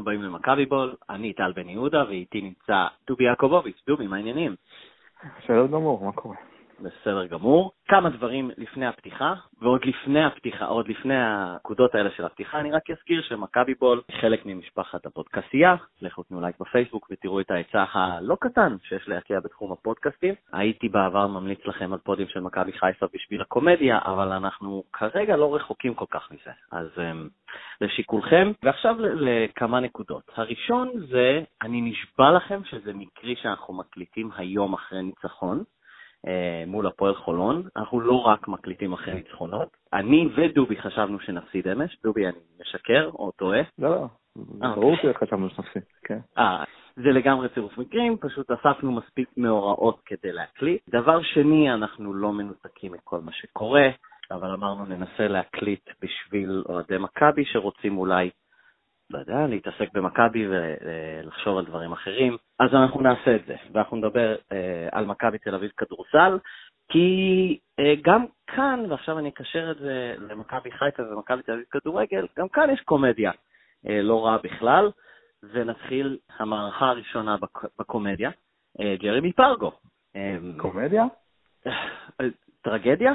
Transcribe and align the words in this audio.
הבאים 0.00 0.22
למכבי 0.22 0.66
בול, 0.66 0.94
אני 1.10 1.32
טל 1.32 1.52
בן 1.52 1.68
יהודה 1.68 2.04
ואיתי 2.08 2.40
נמצא 2.40 2.86
דובי 3.06 3.24
יעקובוביץ'. 3.24 3.82
דובי, 3.86 4.06
מה 4.06 4.16
העניינים? 4.16 4.54
בסדר 5.38 5.66
גמור, 5.66 6.04
מה 6.04 6.12
קורה? 6.12 6.36
בסדר 6.80 7.26
גמור. 7.26 7.72
כמה 7.88 8.10
דברים 8.10 8.50
לפני 8.56 8.86
הפתיחה, 8.86 9.34
ועוד 9.62 9.84
לפני 9.84 10.24
הפתיחה, 10.24 10.64
עוד 10.64 10.88
לפני 10.88 11.14
הנקודות 11.16 11.94
האלה 11.94 12.10
של 12.10 12.24
הפתיחה, 12.24 12.60
אני 12.60 12.72
רק 12.72 12.90
אזכיר 12.90 13.22
שמכבי 13.22 13.74
בול 13.74 14.02
חלק 14.20 14.46
ממשפחת 14.46 15.06
הפודקסייה. 15.06 15.76
לכו 16.02 16.22
תנו 16.22 16.40
לייק 16.40 16.56
בפייסבוק 16.60 17.08
ותראו 17.10 17.40
את 17.40 17.50
ההיצע 17.50 17.84
הלא 17.92 18.36
קטן 18.40 18.76
שיש 18.82 19.08
להציע 19.08 19.40
בתחום 19.40 19.72
הפודקאסטים. 19.72 20.34
הייתי 20.52 20.88
בעבר 20.88 21.26
ממליץ 21.26 21.60
לכם 21.64 21.92
על 21.92 21.98
פודים 21.98 22.28
של 22.28 22.40
מכבי 22.40 22.72
חיפה 22.72 23.06
בשביל 23.14 23.40
הקומדיה, 23.40 23.98
אבל 24.04 24.32
אנחנו 24.32 24.82
כרגע 24.92 25.36
לא 25.36 25.54
רחוקים 25.54 25.94
כל 25.94 26.04
כך 26.10 26.30
מזה. 26.32 26.50
אז 26.72 26.86
um, 26.96 27.28
לשיקולכם. 27.80 28.52
ועכשיו 28.62 28.96
לכמה 29.00 29.80
נקודות. 29.80 30.22
הראשון 30.36 30.92
זה, 31.08 31.42
אני 31.62 31.80
נשבע 31.80 32.30
לכם 32.30 32.60
שזה 32.64 32.92
מקרי 32.94 33.36
שאנחנו 33.36 33.74
מקליטים 33.74 34.30
היום 34.36 34.74
אחרי 34.74 35.02
ניצחון. 35.02 35.64
אה, 36.26 36.64
מול 36.66 36.86
הפועל 36.86 37.14
חולון. 37.14 37.62
אנחנו 37.76 38.00
לא 38.00 38.22
רק 38.26 38.48
מקליטים 38.48 38.92
אחרי 38.92 39.14
ניצחונות. 39.14 39.76
אני 39.92 40.28
ודובי 40.36 40.76
חשבנו 40.76 41.20
שנפסיד 41.20 41.68
אמש. 41.68 41.96
דובי, 42.02 42.26
אני 42.26 42.38
משקר 42.60 43.10
או 43.14 43.30
טועה? 43.30 43.60
לא, 43.78 43.90
לא. 43.90 44.06
אה, 44.62 44.74
ברור 44.74 44.92
אוקיי. 44.96 45.12
שחשבנו 45.12 45.50
שנפסיד, 45.50 45.82
כן. 46.04 46.18
אה, 46.38 46.64
זה 46.96 47.08
לגמרי 47.08 47.48
צירוף 47.48 47.78
מקרים, 47.78 48.16
פשוט 48.16 48.50
אספנו 48.50 48.92
מספיק 48.92 49.28
מאורעות 49.36 50.00
כדי 50.06 50.32
להקליט. 50.32 50.82
דבר 50.88 51.22
שני, 51.22 51.74
אנחנו 51.74 52.14
לא 52.14 52.32
מנותקים 52.32 52.92
מכל 52.92 53.20
מה 53.20 53.32
שקורה, 53.32 53.88
אבל 54.30 54.50
אמרנו 54.50 54.84
ננסה 54.84 55.28
להקליט 55.28 55.90
בשביל 56.02 56.62
אוהדי 56.68 56.98
מכבי 56.98 57.44
שרוצים 57.44 57.98
אולי 57.98 58.30
לא 59.10 59.18
יודע, 59.18 59.46
להתעסק 59.46 59.92
במכבי 59.92 60.46
ולחשוב 60.48 61.58
על 61.58 61.64
דברים 61.64 61.92
אחרים, 61.92 62.36
אז 62.58 62.74
אנחנו 62.74 63.00
נעשה 63.00 63.36
את 63.36 63.46
זה, 63.46 63.56
ואנחנו 63.72 63.96
נדבר 63.96 64.36
אה, 64.52 64.88
על 64.92 65.06
מכבי 65.06 65.38
תל 65.38 65.54
אביב 65.54 65.70
כדורסל, 65.76 66.38
כי 66.88 67.58
אה, 67.80 67.94
גם 68.02 68.26
כאן, 68.46 68.84
ועכשיו 68.88 69.18
אני 69.18 69.28
אקשר 69.28 69.70
את 69.70 69.78
זה 69.78 70.14
למכבי 70.18 70.70
חיפה 70.70 71.02
ומכבי 71.02 71.42
תל 71.42 71.52
אביב 71.52 71.64
כדורגל, 71.70 72.26
גם 72.38 72.48
כאן 72.48 72.70
יש 72.70 72.80
קומדיה 72.80 73.32
אה, 73.88 74.02
לא 74.02 74.26
רעה 74.26 74.38
בכלל, 74.38 74.90
ונתחיל 75.42 76.18
המערכה 76.38 76.88
הראשונה 76.88 77.36
בק, 77.36 77.58
בקומדיה, 77.78 78.30
אה, 78.80 78.96
ג'רמי 78.96 79.32
פרגו. 79.32 79.72
אה, 80.16 80.36
קומדיה? 80.56 81.04
אה, 81.66 81.72
טרגדיה? 82.62 83.12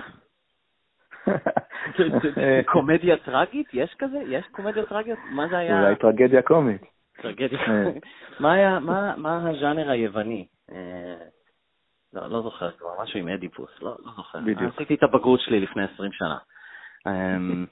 קומדיה 2.65 3.17
טרגית? 3.17 3.67
יש 3.73 3.95
כזה? 3.99 4.17
יש 4.27 4.45
קומדיה 4.51 4.85
טרגיות? 4.85 5.19
מה 5.31 5.47
זה 5.47 5.57
היה? 5.57 5.79
אולי 5.79 5.95
טרגדיה 5.95 6.41
קומית. 6.41 6.81
טרגדיה 7.21 7.59
אה. 7.59 7.65
קומית. 7.65 8.03
מה 8.39 9.49
הז'אנר 9.49 9.89
היווני? 9.89 10.45
אה, 10.71 11.15
לא, 12.13 12.27
לא 12.27 12.41
זוכר 12.41 12.71
כבר, 12.71 12.89
משהו 13.03 13.19
עם 13.19 13.27
אדיפוס, 13.27 13.69
לא, 13.81 13.95
לא 14.05 14.11
זוכר. 14.15 14.39
בדיוק. 14.39 14.73
עשיתי 14.75 14.95
את 14.95 15.03
הבגרות 15.03 15.39
שלי 15.39 15.59
לפני 15.59 15.83
20 15.83 16.11
שנה. 16.11 16.37
אמ, 17.07 17.65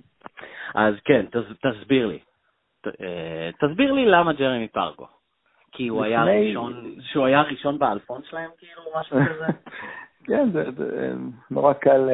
אז 0.75 0.95
כן, 1.05 1.25
תסביר 1.61 2.07
לי. 2.07 2.19
אה, 2.87 3.49
תסביר 3.59 3.91
לי 3.91 4.05
למה 4.05 4.33
ג'רמי 4.33 4.67
פרגו. 4.67 5.07
כי 5.71 5.87
הוא 5.87 6.03
היה 6.03 6.23
ראשון, 6.23 6.95
שהוא 7.01 7.25
היה 7.25 7.41
ראשון 7.41 7.79
באלפון 7.79 8.21
שלהם, 8.29 8.49
כאילו, 8.57 8.81
משהו 8.99 9.17
כזה? 9.29 9.45
כן, 10.27 10.49
זה 10.51 10.63
נורא 11.51 11.73
קל 11.73 12.09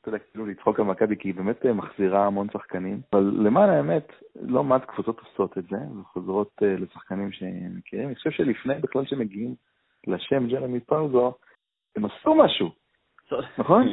אתה 0.00 0.08
יודע, 0.08 0.18
כאילו 0.18 0.46
לצחוק 0.46 0.80
על 0.80 0.86
מכבי, 0.86 1.16
כי 1.16 1.28
היא 1.28 1.34
באמת 1.34 1.66
אה, 1.66 1.72
מחזירה 1.72 2.26
המון 2.26 2.46
שחקנים, 2.52 3.00
אבל 3.12 3.32
למען 3.36 3.68
האמת, 3.68 4.12
לא 4.42 4.64
מעט 4.64 4.84
קבוצות 4.84 5.20
עושות 5.20 5.58
את 5.58 5.64
זה, 5.64 5.76
וחוזרות 6.00 6.50
uh, 6.62 6.82
לשחקנים 6.82 7.32
שהם 7.32 7.76
מכירים. 7.76 8.06
אני 8.06 8.14
חושב 8.14 8.30
שלפני 8.30 8.74
בכלל 8.74 9.04
שמגיעים 9.06 9.54
לשם 10.06 10.46
ג'רמי 10.46 10.80
פרזו, 10.80 11.34
הם 11.96 12.04
עשו 12.04 12.34
משהו, 12.34 12.70
נכון? 13.58 13.88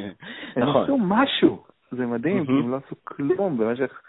הם 0.56 0.62
נכון. 0.62 0.82
עשו 0.82 0.98
משהו, 0.98 1.64
זה 1.90 2.06
מדהים, 2.06 2.46
כי 2.46 2.52
הם 2.52 2.70
לא 2.70 2.76
עשו 2.76 2.94
כלום 3.04 3.58
במשך 3.58 4.00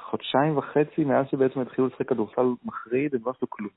חודשיים 0.00 0.56
וחצי 0.56 1.04
מאז 1.04 1.26
שבעצם 1.30 1.60
התחילו 1.60 1.86
לשחק 1.86 2.08
כדורסל 2.08 2.46
מחריד, 2.64 3.14
הם 3.14 3.20
לא 3.26 3.30
עשו 3.30 3.50
כלום. 3.50 3.70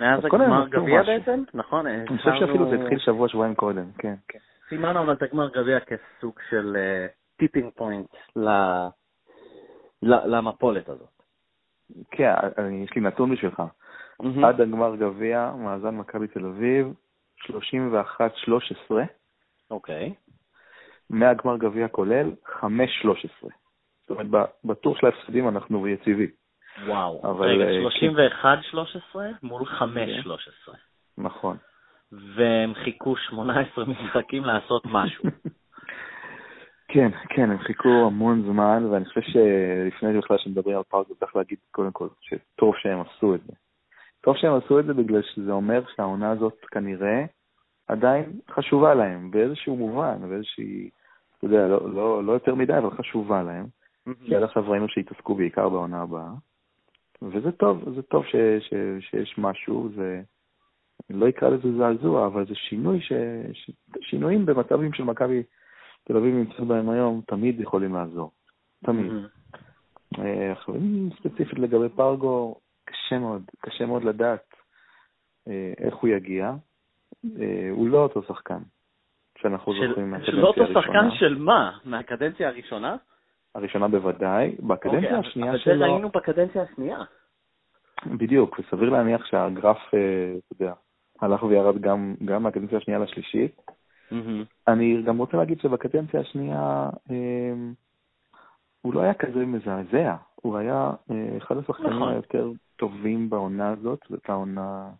מאז 0.00 0.24
הגמר 0.24 0.68
גביע 0.68 1.02
בעצם? 1.02 1.42
נכון. 1.54 1.86
אני 1.86 2.18
חושב 2.18 2.30
שאפילו 2.40 2.70
זה 2.70 2.82
התחיל 2.82 2.98
שבוע, 2.98 3.28
שבועיים 3.28 3.54
קודם, 3.54 3.84
כן, 3.98 4.14
כן. 4.28 4.38
סימנו 4.68 5.00
אבל 5.00 5.12
את 5.12 5.22
הגמר 5.22 5.48
גביע 5.48 5.78
כסוג 5.80 6.40
של 6.50 6.76
tipping 7.36 7.66
uh, 7.66 7.78
point 7.78 8.16
למפולת 10.02 10.88
הזאת. 10.88 11.22
כן, 12.10 12.34
יש 12.84 12.90
לי 12.94 13.00
נתון 13.00 13.32
בשבילך. 13.32 13.62
Mm-hmm. 14.22 14.46
עד 14.46 14.60
הגמר 14.60 14.96
גביע, 14.96 15.52
מאזן 15.56 15.96
מכבי 15.96 16.28
תל 16.28 16.46
אביב, 16.46 16.92
31-13. 17.46 17.52
אוקיי. 19.70 20.08
Okay. 20.08 20.32
מהגמר 21.10 21.56
גביע 21.56 21.88
כולל, 21.88 22.32
5-13. 22.46 22.60
זאת 23.42 24.10
אומרת, 24.10 24.48
בטור 24.64 24.96
של 24.96 25.06
ההפסדים 25.06 25.48
אנחנו 25.48 25.88
יציבים. 25.88 26.30
וואו, 26.86 27.30
אבל, 27.30 27.46
רגע, 27.46 27.88
31-13 29.14 29.18
אה, 29.18 29.30
מול 29.42 29.62
5-13. 29.62 29.64
כן. 30.66 30.72
נכון. 31.18 31.56
והם 32.12 32.74
חיכו 32.74 33.16
18 33.16 33.84
משחקים 33.90 34.44
לעשות 34.44 34.82
משהו. 34.86 35.24
כן, 36.88 37.10
כן, 37.28 37.50
הם 37.50 37.58
חיכו 37.58 37.88
המון 37.88 38.42
זמן, 38.42 38.86
ואני 38.90 39.04
חושב 39.04 39.20
שלפני 39.20 40.14
שבכלל 40.14 40.38
שמדברים 40.38 40.76
על 40.76 40.82
פארק, 40.82 41.06
צריך 41.20 41.36
להגיד 41.36 41.58
קודם 41.70 41.92
כל 41.92 42.08
שטוב 42.20 42.74
שהם 42.76 43.00
עשו 43.00 43.34
את 43.34 43.40
זה. 43.46 43.52
טוב 44.20 44.36
שהם 44.36 44.54
עשו 44.54 44.80
את 44.80 44.84
זה 44.84 44.94
בגלל 44.94 45.22
שזה 45.22 45.52
אומר 45.52 45.82
שהעונה 45.96 46.30
הזאת 46.30 46.64
כנראה 46.70 47.24
עדיין 47.88 48.40
חשובה 48.50 48.94
להם, 48.94 49.30
באיזשהו 49.30 49.76
מובן, 49.76 50.28
באיזושהי, 50.28 50.90
אתה 51.38 51.46
יודע, 51.46 51.68
לא, 51.68 51.94
לא, 51.94 52.24
לא 52.24 52.32
יותר 52.32 52.54
מדי, 52.54 52.78
אבל 52.78 52.90
חשובה 52.90 53.42
להם. 53.42 53.66
כי 54.26 54.36
עד 54.36 54.42
עכשיו 54.42 54.70
ראינו 54.70 54.88
שהתעסקו 54.88 55.34
בעיקר 55.34 55.68
בעונה 55.68 56.02
הבאה. 56.02 56.30
וזה 57.22 57.52
טוב, 57.52 57.94
זה 57.94 58.02
טוב 58.02 58.24
ש, 58.26 58.36
ש, 58.60 58.74
שיש 59.00 59.34
משהו, 59.38 59.88
זה... 59.96 60.22
לא 61.10 61.28
אקרא 61.28 61.48
לזה 61.48 61.76
זעזוע, 61.76 62.26
אבל 62.26 62.46
זה 62.46 62.54
שינוי, 62.54 63.00
ש... 63.00 63.12
ש... 63.52 63.70
שינויים 64.00 64.46
במצבים 64.46 64.92
של 64.92 65.04
מכבי 65.04 65.42
תל 66.04 66.16
אביב 66.16 66.34
נמצאת 66.34 66.60
בהם 66.60 66.90
היום, 66.90 67.20
תמיד 67.26 67.60
יכולים 67.60 67.94
לעזור. 67.94 68.30
תמיד. 68.84 69.12
עכשיו, 70.52 70.74
mm-hmm. 70.74 71.16
ספציפית 71.16 71.58
לגבי 71.58 71.88
פרגו, 71.88 72.60
קשה 72.84 73.18
מאוד, 73.18 73.42
קשה 73.60 73.86
מאוד 73.86 74.04
לדעת 74.04 74.54
אה, 75.48 75.72
איך 75.78 75.94
הוא 75.94 76.10
יגיע. 76.10 76.54
אה, 77.40 77.68
הוא 77.70 77.88
לא 77.88 77.98
אותו 77.98 78.22
שחקן 78.22 78.58
שאנחנו 79.38 79.72
של, 79.72 79.88
זוכרים 79.88 80.10
מהקדנציה 80.10 80.34
הראשונה. 80.34 80.42
לא 80.42 80.48
אותו 80.48 80.80
שחקן 80.80 81.10
של 81.18 81.38
מה? 81.38 81.78
מהקדנציה 81.84 82.48
הראשונה? 82.48 82.96
הראשונה 83.54 83.88
בוודאי. 83.88 84.56
בקדנציה 84.60 85.10
okay, 85.10 85.14
אוקיי, 85.14 85.30
השנייה 85.30 85.58
שלו... 85.58 85.72
אבל 85.72 85.78
זה 85.78 85.84
ראינו 85.84 86.08
בקדנציה 86.08 86.62
השנייה. 86.62 86.98
בדיוק, 88.06 88.58
וסביר 88.58 88.90
להניח 88.90 89.26
שהגרף, 89.26 89.94
אה, 89.94 90.34
אתה 90.38 90.62
יודע, 90.62 90.72
הלך 91.20 91.42
וירד 91.42 91.80
גם, 91.80 92.14
גם 92.24 92.42
מהקדנציה 92.42 92.78
השנייה 92.78 93.00
לשלישית. 93.00 93.60
Mm-hmm. 94.12 94.44
אני 94.68 95.02
גם 95.02 95.18
רוצה 95.18 95.36
להגיד 95.36 95.60
שבקדנציה 95.60 96.20
השנייה 96.20 96.90
אה, 97.10 97.52
הוא 98.80 98.94
לא 98.94 99.00
היה 99.00 99.14
כזה 99.14 99.46
מזעזע, 99.46 100.16
הוא 100.34 100.58
היה 100.58 100.90
אה, 101.10 101.36
אחד 101.38 101.56
השחקנים 101.56 101.96
נכון. 101.96 102.12
היותר 102.12 102.50
טובים 102.76 103.30
בעונה 103.30 103.68
הזאת, 103.68 104.00
זאת 104.08 104.28
העונה 104.28 104.90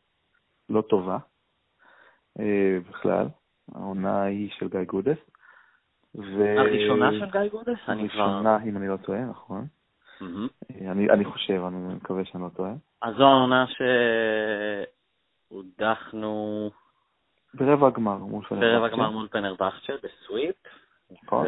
לא 0.68 0.80
טובה 0.80 1.18
אה, 2.40 2.78
בכלל, 2.90 3.26
העונה 3.74 4.22
היא 4.22 4.50
של 4.58 4.68
גיא 4.68 4.84
גודס. 4.86 5.18
ו... 6.14 6.58
הראשונה 6.58 7.10
של 7.12 7.30
גיא 7.30 7.50
גודס? 7.50 7.78
הראשונה. 7.86 8.58
אם 8.64 8.76
אני 8.76 8.88
לא 8.88 8.96
טועה, 8.96 9.24
נכון. 9.24 9.66
Mm-hmm. 10.20 10.74
אני, 10.90 11.10
אני 11.10 11.24
חושב, 11.24 11.62
אני 11.66 11.94
מקווה 11.94 12.24
שאני 12.24 12.42
לא 12.42 12.48
טועה. 12.48 12.72
אז 13.02 13.14
זו 13.14 13.24
העונה 13.24 13.66
ש... 13.66 13.82
הודחנו... 15.88 16.70
ברבע 17.54 17.86
הגמר 17.86 18.16
מול 18.16 18.44
פנרבכצ'ה. 18.44 18.70
ברבע 18.70 18.86
הגמר 18.86 19.10
מול 19.10 19.28
פנרבכצ'ה, 19.28 19.92
בסוויפ. 20.02 20.56
נכון. 21.10 21.46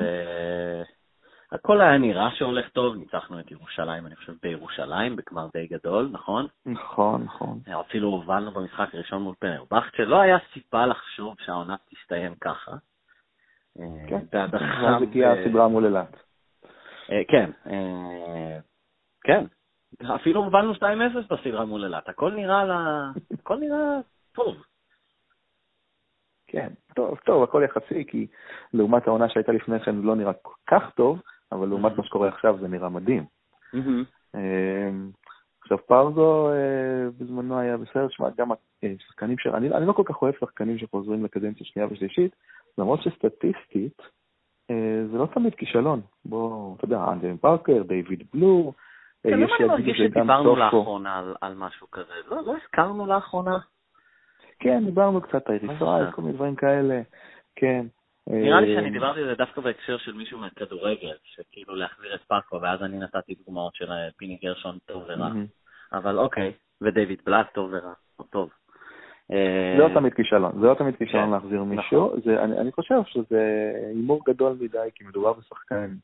הכל 1.52 1.81
היה 1.81 1.98
נראה 1.98 2.31
שהולך 2.34 2.69
טוב, 2.69 2.96
ניצחנו 2.96 3.40
את 3.40 3.50
ירושלים, 3.50 4.06
אני 4.06 4.16
חושב, 4.16 4.32
בירושלים, 4.42 5.16
בגמר 5.16 5.48
די 5.52 5.66
גדול, 5.66 6.08
נכון? 6.12 6.46
נכון, 6.66 7.22
נכון. 7.22 7.58
אפילו 7.81 8.08
הובלנו 8.08 8.50
במשחק 8.50 8.94
הראשון 8.94 9.22
מול 9.22 9.34
פנרבכצ'ה, 9.38 10.02
לא 10.02 10.20
היה 10.20 10.38
סיבה 10.52 10.87
לחשוב 10.87 11.34
שהעונה 11.38 11.76
תסתיים 11.90 12.34
ככה. 12.40 12.72
כן, 14.08 14.26
ואז 14.32 15.02
הגיעה 15.02 15.32
הסדרה 15.32 15.69
מול 15.69 15.84
אילת. 15.84 16.16
אה, 17.10 17.22
כן, 17.28 17.50
אה, 17.66 18.58
כן, 19.25 19.44
אפילו 20.14 20.44
הובלנו 20.44 20.72
2-0 20.75 20.81
בסדרה 21.31 21.64
מול 21.64 21.84
אילת, 21.84 22.08
הכל 22.08 22.32
נראה 22.32 22.64
לה... 22.64 23.10
הכל 23.40 23.56
נראה 23.56 23.98
טוב. 24.44 24.56
כן, 26.46 26.69
טוב, 26.94 27.19
טוב, 27.25 27.42
הכל 27.42 27.62
יחסי, 27.64 28.04
כי 28.04 28.26
לעומת 28.72 29.06
העונה 29.06 29.28
שהייתה 29.28 29.52
לפני 29.52 29.81
כן 29.81 29.96
לא 29.96 30.16
נראה 30.16 30.32
כל 30.32 30.54
כך 30.66 30.90
טוב, 30.94 31.22
אבל 31.52 31.69
לעומת 31.69 31.96
מה 31.96 32.04
שקורה 32.04 32.28
עכשיו 32.28 32.58
זה 32.60 32.69
נראה 32.69 32.88
מדהים. 32.88 33.25
אמ, 34.34 35.10
עכשיו, 35.62 35.78
פרגו 35.87 36.50
אה, 36.50 37.10
בזמנו 37.19 37.58
היה 37.58 37.76
בסדר, 37.76 38.08
שמע, 38.08 38.28
גם 38.38 38.52
אה, 38.84 38.92
שחקנים 38.98 39.38
ש... 39.38 39.46
אני, 39.46 39.70
אני 39.70 39.87
לא 39.87 39.92
כל 39.92 40.02
כך 40.06 40.22
אוהב 40.22 40.34
שחקנים 40.40 40.78
שחוזרים 40.78 41.25
לקדנציה 41.25 41.66
שנייה 41.66 41.88
ושלישית, 41.90 42.37
למרות 42.78 43.02
שסטטיסטית 43.02 44.02
אה, 44.70 45.06
זה 45.12 45.19
לא 45.19 45.26
תמיד 45.34 45.54
כישלון. 45.54 46.00
בוא, 46.25 46.76
אתה 46.76 46.84
יודע, 46.84 47.04
אנדרין 47.12 47.37
פארקר, 47.37 47.82
דיוויד 47.82 48.22
בלו, 48.32 48.72
אה, 49.26 49.31
יש 49.31 49.50
אני 49.60 49.69
מרגיש 49.69 49.98
שדיברנו 49.98 50.56
לאחרונה 50.56 51.19
על, 51.19 51.34
על 51.40 51.54
משהו 51.54 51.90
כזה. 51.90 52.12
לא, 52.31 52.42
לא 52.46 52.56
הזכרנו 52.56 53.06
לאחרונה? 53.06 53.58
כן, 54.61 54.85
דיברנו 54.85 55.21
קצת 55.21 55.51
על 55.51 55.57
ישראל, 55.57 56.11
כל 56.11 56.23
מיני 56.23 56.35
דברים 56.35 56.57
כאלה, 56.57 57.03
כן. 57.57 57.87
נראה 58.27 58.61
לי 58.61 58.75
שאני 58.75 58.91
דיברתי 58.91 59.21
על 59.21 59.27
זה 59.27 59.35
דווקא 59.35 59.61
בהקשר 59.61 59.99
של 59.99 60.12
מישהו 60.12 60.39
מהכדורגל, 60.39 61.17
שכאילו 61.25 61.75
להחזיר 61.75 62.15
את 62.15 62.21
פאקו, 62.21 62.61
ואז 62.62 62.83
אני 62.83 62.99
נתתי 62.99 63.35
דוגמאות 63.35 63.75
של 63.75 63.91
פיני 64.17 64.39
גרשון 64.43 64.79
טוב 64.87 65.03
ורע. 65.09 65.31
אבל 65.93 66.19
אוקיי, 66.19 66.53
ודייוויד 66.81 67.21
בלאט 67.27 67.55
טוב 67.55 67.71
ורע, 67.73 67.93
טוב. 68.31 68.51
אה, 69.33 69.75
זה 69.77 69.83
לא 69.89 69.95
תמיד 69.95 70.15
כישלון, 70.15 70.53
זה 70.61 70.67
לא 70.67 70.75
תמיד 70.75 70.97
כישלון 70.97 71.25
כן, 71.25 71.31
להחזיר 71.31 71.62
מישהו. 71.62 72.07
נכון. 72.07 72.21
זה, 72.25 72.43
אני, 72.43 72.73
חושב 72.73 73.01
שזה 73.07 73.73
הימור 73.89 74.21
גדול 74.27 74.57
מדי, 74.61 74.89
כי 74.95 75.05
מדובר 75.05 75.33
בשחקן 75.33 75.95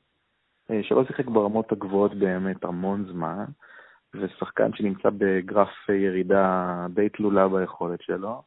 אה, 0.70 0.80
שלא 0.82 1.04
שיחק 1.04 1.26
ברמות 1.26 1.72
הגבוהות 1.72 2.14
באמת 2.14 2.64
המון 2.64 3.04
זמן, 3.04 3.44
ושחקן 4.20 4.72
שנמצא 4.74 5.08
בגרף 5.18 5.88
ירידה 5.88 6.86
די 6.90 7.08
תלולה 7.08 7.48
ביכולת 7.48 8.02
שלו, 8.02 8.42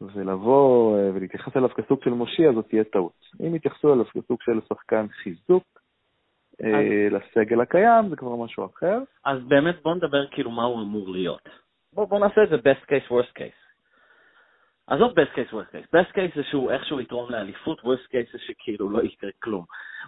ולבוא 0.00 0.98
אה, 0.98 1.10
ולהתייחס 1.14 1.56
אליו 1.56 1.68
כסוג 1.68 2.02
של 2.04 2.10
מושיע, 2.10 2.52
זאת 2.52 2.68
תהיה 2.68 2.84
טעות. 2.84 3.24
אם 3.46 3.54
יתייחסו 3.54 3.92
אליו 3.92 4.04
כסוג 4.04 4.38
של 4.42 4.60
שחקן 4.68 5.06
חיזוק, 5.08 5.64
אז... 6.60 6.66
לסגל 7.10 7.60
הקיים, 7.60 8.08
זה 8.08 8.16
כבר 8.16 8.36
משהו 8.36 8.66
אחר. 8.66 8.98
אז 9.24 9.38
באמת 9.48 9.82
בוא 9.82 9.94
נדבר 9.94 10.26
כאילו 10.30 10.50
מה 10.50 10.64
הוא 10.64 10.82
אמור 10.82 11.08
להיות. 11.08 11.48
בוא, 11.92 12.04
בוא 12.04 12.18
נעשה 12.18 12.42
את 12.42 12.48
זה 12.48 12.56
best 12.56 12.84
case, 12.84 13.10
worst 13.10 13.38
case. 13.38 13.61
עזוב 14.92 15.12
best 15.12 15.34
case, 15.34 15.52
worst 15.52 15.72
case. 15.74 15.96
best 15.96 16.14
case 16.14 16.36
זה 16.36 16.42
שהוא 16.44 16.70
איכשהו 16.70 17.00
יתרום 17.00 17.30
לאליפות, 17.30 17.80
worst 17.80 18.08
case 18.12 18.32
זה 18.32 18.38
שכאילו 18.38 18.90
לא 18.90 19.02
יקרה 19.02 19.30
כלום, 19.42 19.64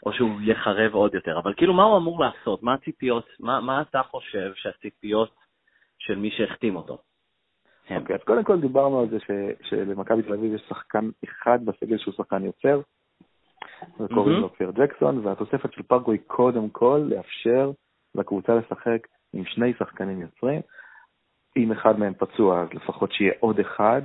או 0.07 0.13
שהוא 0.13 0.41
יחרב 0.43 0.95
עוד 0.95 1.15
יותר. 1.15 1.39
אבל 1.39 1.55
כאילו, 1.57 1.75
מה 1.75 1.83
הוא 1.83 1.97
אמור 1.97 2.21
לעשות? 2.21 2.63
מה 2.63 2.75
הציפיות, 2.75 3.27
מה, 3.41 3.61
מה 3.61 3.83
אתה 3.83 4.03
חושב 4.03 4.53
שהציפיות 4.55 5.35
של 5.99 6.17
מי 6.17 6.31
שהחתים 6.31 6.77
אותו? 6.77 6.99
אוקיי, 7.91 8.17
okay, 8.17 8.19
אז 8.19 8.25
קודם 8.25 8.45
כל 8.45 8.61
דיברנו 8.61 9.01
על 9.01 9.09
זה 9.09 9.21
ש, 9.21 9.31
שלמכבי 9.69 10.23
תל 10.23 10.33
אביב 10.33 10.55
יש 10.55 10.63
שחקן 10.69 11.11
אחד 11.25 11.59
בסגל 11.65 11.99
שהוא 11.99 12.15
שחקן 12.15 12.45
יוצר, 12.45 12.81
וקוראים 14.01 14.41
לו 14.41 14.53
פייר 14.53 14.71
ג'קסון, 14.71 15.27
והתוספת 15.27 15.73
של 15.73 15.83
פרגו 15.83 16.13
היא 16.13 16.21
קודם 16.27 16.69
כל 16.69 17.03
לאפשר 17.09 17.71
לקבוצה 18.15 18.55
לשחק 18.55 19.07
עם 19.33 19.45
שני 19.45 19.73
שחקנים 19.79 20.21
יוצרים. 20.21 20.61
אם 21.57 21.73
אחד 21.73 21.99
מהם 21.99 22.15
פצוע, 22.15 22.63
אז 22.63 22.69
לפחות 22.75 23.13
שיהיה 23.13 23.33
עוד 23.41 23.61
אחד, 23.61 24.03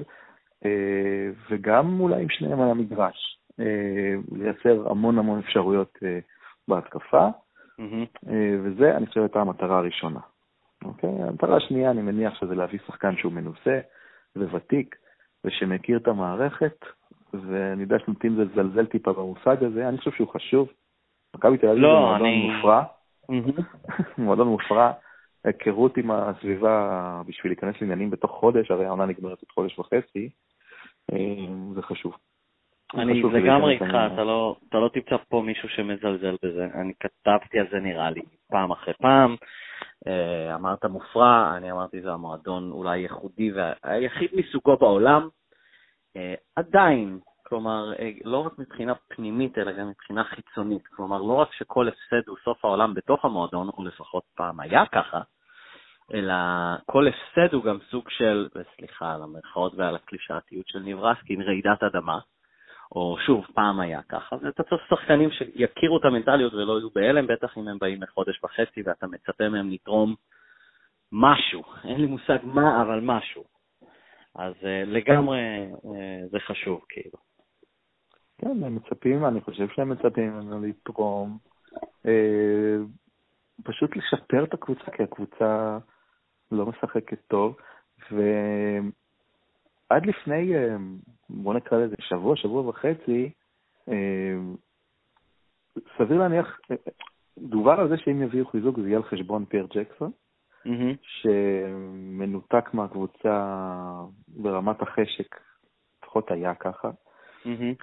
וגם 1.49 1.99
אולי 1.99 2.21
עם 2.21 2.29
שניהם 2.29 2.61
על 2.61 2.69
המגרש, 2.69 3.37
אה, 3.59 4.15
לייצר 4.31 4.91
המון 4.91 5.19
המון 5.19 5.39
אפשרויות 5.39 5.97
אה, 6.03 6.19
בהתקפה, 6.67 7.27
וזה, 8.63 8.97
אני 8.97 9.05
חושב, 9.05 9.21
הייתה 9.21 9.41
המטרה 9.41 9.77
הראשונה. 9.77 10.19
אוקיי? 10.85 11.09
המטרה 11.09 11.57
השנייה, 11.57 11.91
אני 11.91 12.01
מניח 12.01 12.33
שזה 12.39 12.55
להביא 12.55 12.79
שחקן 12.87 13.15
שהוא 13.17 13.31
מנוסה 13.31 13.79
וותיק, 14.35 14.95
ושמכיר 15.43 15.97
את 15.97 16.07
המערכת, 16.07 16.85
ואני 17.33 17.81
יודע 17.81 17.99
שנוטים 17.99 18.39
לזלזל 18.39 18.85
טיפה 18.85 19.13
במושג 19.13 19.63
הזה, 19.63 19.89
אני 19.89 19.97
חושב 19.97 20.11
שהוא 20.11 20.27
חשוב. 20.27 20.69
מכבי 21.35 21.57
תל 21.57 21.67
אביב 21.67 21.81
לא, 21.81 21.89
זה 21.89 21.99
מועדון 21.99 22.27
אני... 22.27 22.55
מופרע, 22.55 22.83
מועדון 24.25 24.47
מופרע, 24.47 24.91
היכרות 25.43 25.97
עם 25.97 26.11
הסביבה 26.11 27.21
בשביל 27.27 27.51
להיכנס 27.51 27.75
לעניינים 27.81 28.09
בתוך 28.09 28.31
חודש, 28.31 28.71
הרי 28.71 28.85
העונה 28.85 29.05
נגמרת 29.05 29.41
עוד 29.41 29.51
חודש 29.53 29.79
וחצי, 29.79 30.19
אה, 30.25 30.48
זה 31.75 31.81
חשוב. 31.81 32.17
אני 32.93 33.21
לגמרי 33.21 33.73
איתך, 33.73 33.95
אתה 34.13 34.23
לא, 34.23 34.55
אתה 34.69 34.77
לא 34.77 34.89
תמצא 34.93 35.15
פה 35.29 35.41
מישהו 35.45 35.69
שמזלזל 35.69 36.35
בזה. 36.43 36.67
אני 36.73 36.93
כתבתי 36.99 37.59
על 37.59 37.67
זה 37.71 37.79
נראה 37.79 38.09
לי 38.09 38.21
פעם 38.49 38.71
אחרי 38.71 38.93
פעם. 38.93 39.35
אה, 40.07 40.55
אמרת 40.55 40.85
מופרע, 40.85 41.57
אני 41.57 41.71
אמרתי 41.71 42.01
זה 42.01 42.11
המועדון 42.11 42.71
אולי 42.71 42.97
ייחודי 42.97 43.51
והיחיד 43.51 44.29
מסוגו 44.33 44.77
בעולם. 44.77 45.27
אה, 46.15 46.33
עדיין, 46.55 47.19
כלומר, 47.43 47.93
לא 48.23 48.45
רק 48.45 48.59
מבחינה 48.59 48.93
פנימית, 49.07 49.57
אלא 49.57 49.71
גם 49.71 49.89
מבחינה 49.89 50.23
חיצונית. 50.23 50.87
כלומר, 50.87 51.21
לא 51.21 51.33
רק 51.33 51.53
שכל 51.53 51.87
הפסד 51.87 52.27
הוא 52.27 52.37
סוף 52.43 52.65
העולם 52.65 52.93
בתוך 52.93 53.25
המועדון, 53.25 53.69
או 53.77 53.83
לפחות 53.83 54.23
פעם 54.35 54.59
היה 54.59 54.85
ככה, 54.85 55.21
אלא 56.13 56.33
כל 56.85 57.07
הפסד 57.07 57.53
הוא 57.53 57.63
גם 57.63 57.77
סוג 57.89 58.09
של, 58.09 58.47
וסליחה 58.55 59.13
על 59.13 59.23
המרכאות 59.23 59.73
ועל 59.75 59.95
הקלישאתיות 59.95 60.67
של 60.67 60.79
נברסקין, 60.79 61.41
רעידת 61.41 61.83
אדמה, 61.83 62.19
או 62.91 63.17
שוב, 63.25 63.45
פעם 63.53 63.79
היה 63.79 64.01
ככה, 64.09 64.35
ואתה 64.41 64.63
צריך 64.63 64.81
שחקנים 64.89 65.29
שיכירו 65.31 65.97
את 65.97 66.05
המנטליות 66.05 66.53
ולא 66.53 66.79
יהיו 66.79 66.89
בהלם, 66.89 67.27
בטח 67.27 67.57
אם 67.57 67.67
הם 67.67 67.77
באים 67.79 68.01
לחודש 68.03 68.43
וחצי 68.43 68.81
ואתה 68.85 69.07
מצפה 69.07 69.49
מהם 69.49 69.69
לתרום 69.69 70.15
משהו, 71.11 71.63
אין 71.83 72.01
לי 72.01 72.07
מושג 72.07 72.37
מה, 72.43 72.81
אבל 72.81 72.99
משהו. 72.99 73.43
אז 74.35 74.53
uh, 74.53 74.85
לגמרי 74.85 75.39
uh, 75.73 75.87
זה 76.31 76.39
חשוב, 76.39 76.81
כאילו. 76.89 77.17
כן, 78.37 78.63
הם 78.63 78.75
מצפים, 78.75 79.25
אני 79.25 79.41
חושב 79.41 79.67
שהם 79.75 79.89
מצפים 79.89 80.33
ממנו 80.33 80.61
לתרום, 80.61 81.37
אה, 82.05 82.77
פשוט 83.63 83.95
לשפר 83.95 84.43
את 84.43 84.53
הקבוצה, 84.53 84.91
כי 84.91 85.03
הקבוצה 85.03 85.77
לא 86.51 86.65
משחקת 86.65 87.19
טוב, 87.27 87.55
ועד 88.11 90.05
לפני, 90.05 90.55
אה, 90.55 90.75
בוא 91.29 91.53
נקרא 91.53 91.77
לזה 91.77 91.95
שבוע, 91.99 92.35
שבוע 92.35 92.67
וחצי, 92.67 93.31
אה, 93.89 94.37
סביר 95.97 96.19
להניח, 96.19 96.59
אה, 96.71 96.75
דובר 97.37 97.71
על 97.71 97.89
זה 97.89 97.97
שאם 97.97 98.21
יביאו 98.21 98.45
חיזוק 98.45 98.79
זה 98.79 98.87
יהיה 98.87 98.97
על 98.97 99.03
חשבון 99.03 99.45
פייר 99.45 99.67
ג'קסון, 99.73 100.11
mm-hmm. 100.65 100.97
שמנותק 101.01 102.73
מהקבוצה 102.73 103.45
ברמת 104.27 104.81
החשק, 104.81 105.39
לפחות 106.03 106.31
היה 106.31 106.55
ככה. 106.55 106.89
Mm-hmm. 107.43 107.75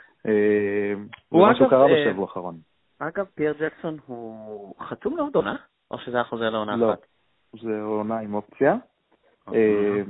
זה 1.31 1.39
מה 1.39 1.55
שקרה 1.55 1.87
בשבוע 1.87 2.27
האחרון. 2.29 2.59
אגב, 2.99 3.27
פייר 3.35 3.55
ג'קסון 3.61 3.99
הוא 4.07 4.75
חתום 4.81 5.17
לעוד 5.17 5.35
עונה? 5.35 5.57
או 5.91 5.99
שזה 5.99 6.17
היה 6.17 6.25
חוזר 6.25 6.51
לעונה 6.51 6.77
לא, 6.77 6.93
אחת? 6.93 7.07
זה 7.63 7.83
עונה 7.83 8.19
עם 8.19 8.35
אופציה. 8.35 8.77
אוקיי. 9.47 10.05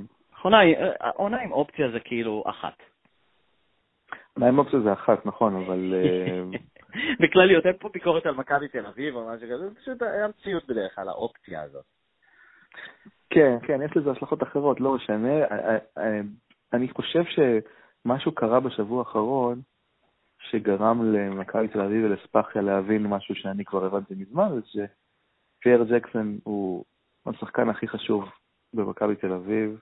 אה, 0.45 1.11
עונה 1.15 1.41
עם 1.41 1.53
אופציה 1.53 1.91
זה 1.91 2.01
כאילו 2.01 2.45
אחת. 2.47 2.75
עונה 4.35 4.49
עם 4.49 4.59
אופציה 4.59 4.81
זה 4.81 4.93
אחת, 4.93 5.27
נכון, 5.27 5.57
אבל... 5.57 5.95
אה, 5.95 6.59
בכלליות, 7.21 7.67
אין 7.67 7.77
פה 7.81 7.89
ביקורת 7.89 8.27
על 8.27 8.35
מכבי 8.35 8.69
תל 8.69 8.87
אביב 8.87 9.17
או 9.17 9.29
משהו 9.29 9.49
כזה, 9.49 9.69
זה 9.69 9.75
פשוט 9.75 10.03
היה 10.03 10.29
מציאות 10.29 10.67
בדרך 10.67 10.95
כלל, 10.95 11.09
האופציה 11.09 11.63
הזאת. 11.63 11.85
כן, 13.31 13.57
כן, 13.63 13.83
יש 13.83 13.97
לזה 13.97 14.11
השלכות 14.11 14.43
אחרות, 14.43 14.81
לא 14.81 14.95
משנה. 14.95 15.45
אה, 15.99 16.21
אני 16.73 16.89
חושב 16.89 17.23
שמשהו 17.25 18.33
קרה 18.33 18.61
בשבוע 18.61 18.99
האחרון, 18.99 19.61
שגרם 20.51 21.13
למכבי 21.13 21.69
תל 21.69 21.81
אביב 21.81 22.05
ולספחיה 22.05 22.63
להבין 22.63 23.07
משהו 23.07 23.35
שאני 23.35 23.65
כבר 23.65 23.85
הבנתי 23.85 24.15
מזמן, 24.15 24.49
זה 24.75 24.87
שפייר 25.59 25.85
ג'קסון 25.85 26.39
הוא 26.45 26.85
השחקן 27.29 27.69
הכי 27.69 27.89
חשוב 27.89 28.25
במכבי 28.75 29.17
תל 29.17 29.33
אביב. 29.33 29.81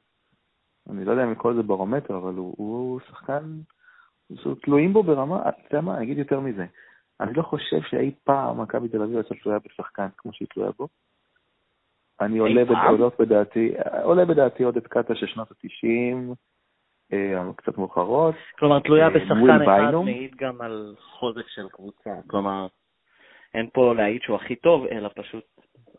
אני 0.90 1.04
לא 1.04 1.10
יודע 1.10 1.24
אם 1.24 1.32
לקרוא 1.32 1.52
לזה 1.52 1.62
ברומטר, 1.62 2.16
אבל 2.16 2.34
הוא, 2.34 2.54
הוא 2.56 3.00
שחקן, 3.00 3.42
תלויים 4.62 4.92
בו 4.92 5.02
ברמה, 5.02 5.48
אתה 5.48 5.58
יודע 5.70 5.80
מה, 5.80 5.96
אני 5.96 6.04
אגיד 6.04 6.18
יותר 6.18 6.40
מזה. 6.40 6.66
אני 7.20 7.34
לא 7.34 7.42
חושב 7.42 7.80
שאי 7.82 8.14
פעם 8.24 8.60
מכבי 8.60 8.88
תל 8.88 9.02
אביב 9.02 9.16
הייתה 9.16 9.34
תלויה 9.34 9.58
בשחקן 9.58 10.06
כמו 10.16 10.32
שהיא 10.32 10.48
תלויה 10.48 10.70
בו. 10.78 10.88
אני 12.20 12.38
עולה 12.38 12.64
בדעות 12.64 13.20
בדעתי, 13.20 13.72
עולה 14.02 14.24
בדעתי 14.24 14.62
עוד 14.62 14.76
את 14.76 14.86
קאטה 14.86 15.14
של 15.14 15.26
שנות 15.26 15.50
ה-90, 15.50 16.34
אה, 17.12 17.52
קצת 17.56 17.78
מאוחרות. 17.78 18.34
כלומר, 18.58 18.80
תלויה 18.80 19.04
אה, 19.06 19.10
בשחקן 19.10 19.62
אחד 19.62 19.90
מעיד 20.04 20.34
גם 20.36 20.60
על 20.60 20.94
חוזק 20.98 21.48
של 21.48 21.68
קבוצה. 21.68 22.10
כלומר, 22.26 22.66
אין 23.54 23.68
פה 23.72 23.94
להעיד 23.94 24.22
שהוא 24.22 24.36
הכי 24.36 24.56
טוב, 24.56 24.86
אלא 24.86 25.10
פשוט 25.14 25.44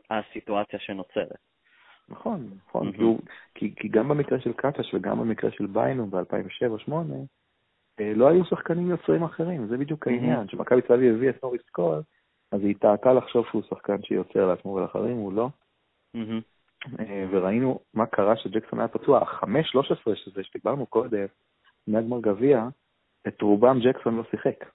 הסיטואציה 0.10 0.80
שנוצרת. 0.80 1.38
נכון, 2.10 2.50
נכון, 2.68 2.90
mm-hmm. 2.90 3.28
כי, 3.56 3.76
כי, 3.76 3.76
כי 3.76 3.88
גם 3.88 4.10
במקרה 4.10 4.40
של 4.40 4.54
קטש 4.54 4.94
וגם 4.94 5.20
במקרה 5.20 5.52
של 5.52 5.66
ביינו 5.66 6.08
ב-2007-2008, 6.08 6.92
אה, 8.00 8.14
לא 8.16 8.30
היו 8.30 8.46
שחקנים 8.46 8.90
יוצרים 8.90 9.24
אחרים, 9.24 9.68
זה 9.68 9.78
בדיוק 9.78 10.08
העניין. 10.08 10.48
כשמכבי 10.48 10.82
תל 10.82 10.94
אביב 10.94 11.16
הביא 11.16 11.30
את 11.30 11.44
נוריס 11.44 11.70
קול, 11.72 12.02
אז 12.52 12.62
היא 12.62 12.76
טעתה 12.80 13.14
לחשוב 13.14 13.46
שהוא 13.50 13.64
שחקן 13.70 14.04
שיוצר 14.04 14.48
לעצמו 14.48 14.72
ולאחרים, 14.72 15.18
הוא 15.18 15.34
לא. 15.34 15.50
אה, 17.00 17.26
וראינו 17.32 17.80
מה 17.94 18.06
קרה 18.06 18.38
שג'קסון 18.38 18.80
היה 18.80 18.88
פצוע, 18.88 19.20
ה-5-13 19.20 20.16
שזה 20.16 20.44
שדיברנו 20.44 20.86
קודם, 20.86 21.26
מהגמר 21.88 22.22
גביע, 22.22 22.68
את 23.28 23.42
רובם 23.42 23.80
ג'קסון 23.80 24.16
לא 24.18 24.24
שיחק, 24.32 24.60
כי 24.60 24.66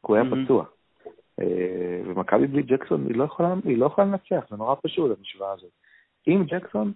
הוא 0.00 0.16
היה 0.16 0.24
פצוע. 0.24 0.64
אה, 1.40 2.00
ומכבי 2.04 2.46
בלי 2.46 2.62
ג'קסון 2.62 3.06
היא 3.06 3.16
לא 3.16 3.24
יכולה, 3.24 3.54
היא 3.64 3.78
לא 3.78 3.86
יכולה 3.86 4.06
לנצח, 4.06 4.46
זה 4.50 4.56
נורא 4.56 4.74
פשוט 4.82 5.18
המשוואה 5.18 5.52
הזאת. 5.52 5.70
עם 6.26 6.44
ג'קסון 6.44 6.92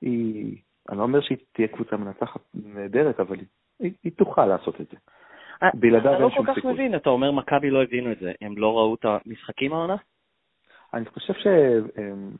היא, 0.00 0.56
אני 0.88 0.98
לא 0.98 1.02
אומר 1.02 1.20
שהיא 1.20 1.38
תהיה 1.52 1.68
קבוצה 1.68 1.96
מנצחת 1.96 2.40
נהדרת, 2.54 3.20
אבל 3.20 3.36
היא, 3.36 3.46
היא, 3.80 3.92
היא 4.04 4.12
תוכל 4.12 4.46
לעשות 4.46 4.80
את 4.80 4.86
זה. 4.90 4.96
בלעדיו 5.74 6.12
אין 6.12 6.22
אני 6.22 6.30
שום 6.34 6.46
לא 6.46 6.46
כל 6.46 6.52
כך 6.52 6.54
סיכוי. 6.54 6.72
מבין, 6.72 6.96
אתה 6.96 7.10
אומר 7.10 7.30
מכבי 7.30 7.70
לא 7.70 7.82
הבינו 7.82 8.12
את 8.12 8.18
זה, 8.18 8.32
הם 8.40 8.58
לא 8.58 8.78
ראו 8.78 8.94
את 8.94 9.04
המשחקים 9.04 9.72
העונה? 9.72 9.96
אני 10.94 11.06
חושב 11.06 11.34
שהם 11.34 12.30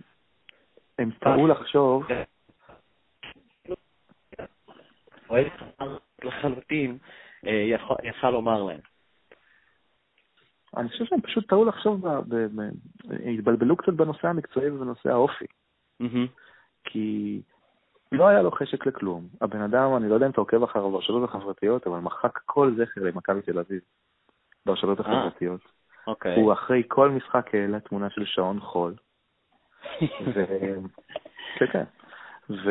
הם 0.98 1.10
טעו 1.20 1.46
לחשוב, 1.46 2.04
לחלוטין 6.22 6.98
אה, 7.46 7.76
יכל 8.02 8.30
לומר 8.30 8.62
להם. 8.62 8.80
אני 10.76 10.88
חושב 10.88 11.04
שהם 11.04 11.20
פשוט 11.20 11.48
טעו 11.48 11.64
לחשוב, 11.64 12.08
ב, 12.08 12.34
ב, 12.34 12.34
ב, 12.34 12.60
התבלבלו 13.38 13.76
קצת 13.76 13.92
בנושא 13.92 14.28
המקצועי 14.28 14.70
ובנושא 14.70 15.10
האופי, 15.10 15.44
מהמם. 16.00 16.26
כי 16.84 17.40
לא 18.12 18.28
היה 18.28 18.42
לו 18.42 18.50
חשק 18.50 18.86
לכלום. 18.86 19.28
הבן 19.40 19.60
אדם, 19.60 19.96
אני 19.96 20.08
לא 20.08 20.14
יודע 20.14 20.26
אם 20.26 20.30
אתה 20.30 20.40
עוקב 20.40 20.62
אחריו 20.62 20.90
ברשתות 20.90 21.28
החברתיות, 21.28 21.86
אבל 21.86 21.98
מחק 21.98 22.38
כל 22.46 22.74
זכר 22.76 23.02
למכבי 23.02 23.42
תל 23.42 23.58
אביב 23.58 23.80
ברשתות 24.66 25.00
אה. 25.00 25.04
החברתיות. 25.04 25.60
אוקיי. 26.06 26.36
הוא 26.36 26.52
אחרי 26.52 26.82
כל 26.88 27.10
משחק 27.10 27.54
העלה 27.54 27.80
תמונה 27.80 28.10
של 28.10 28.24
שעון 28.24 28.60
חול. 28.60 28.94
ו... 30.02 30.32
כן, 31.58 31.66
כן. 31.72 31.84
ו... 32.50 32.70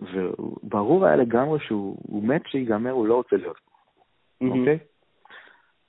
וברור 0.00 1.06
היה 1.06 1.16
לגמרי 1.16 1.60
שהוא 1.60 1.98
הוא 2.02 2.24
מת 2.24 2.42
שיגמר, 2.46 2.90
הוא 2.90 3.06
לא 3.06 3.14
רוצה 3.14 3.36
להיות 3.36 3.58
פה. 3.58 4.46
אוקיי? 4.46 4.78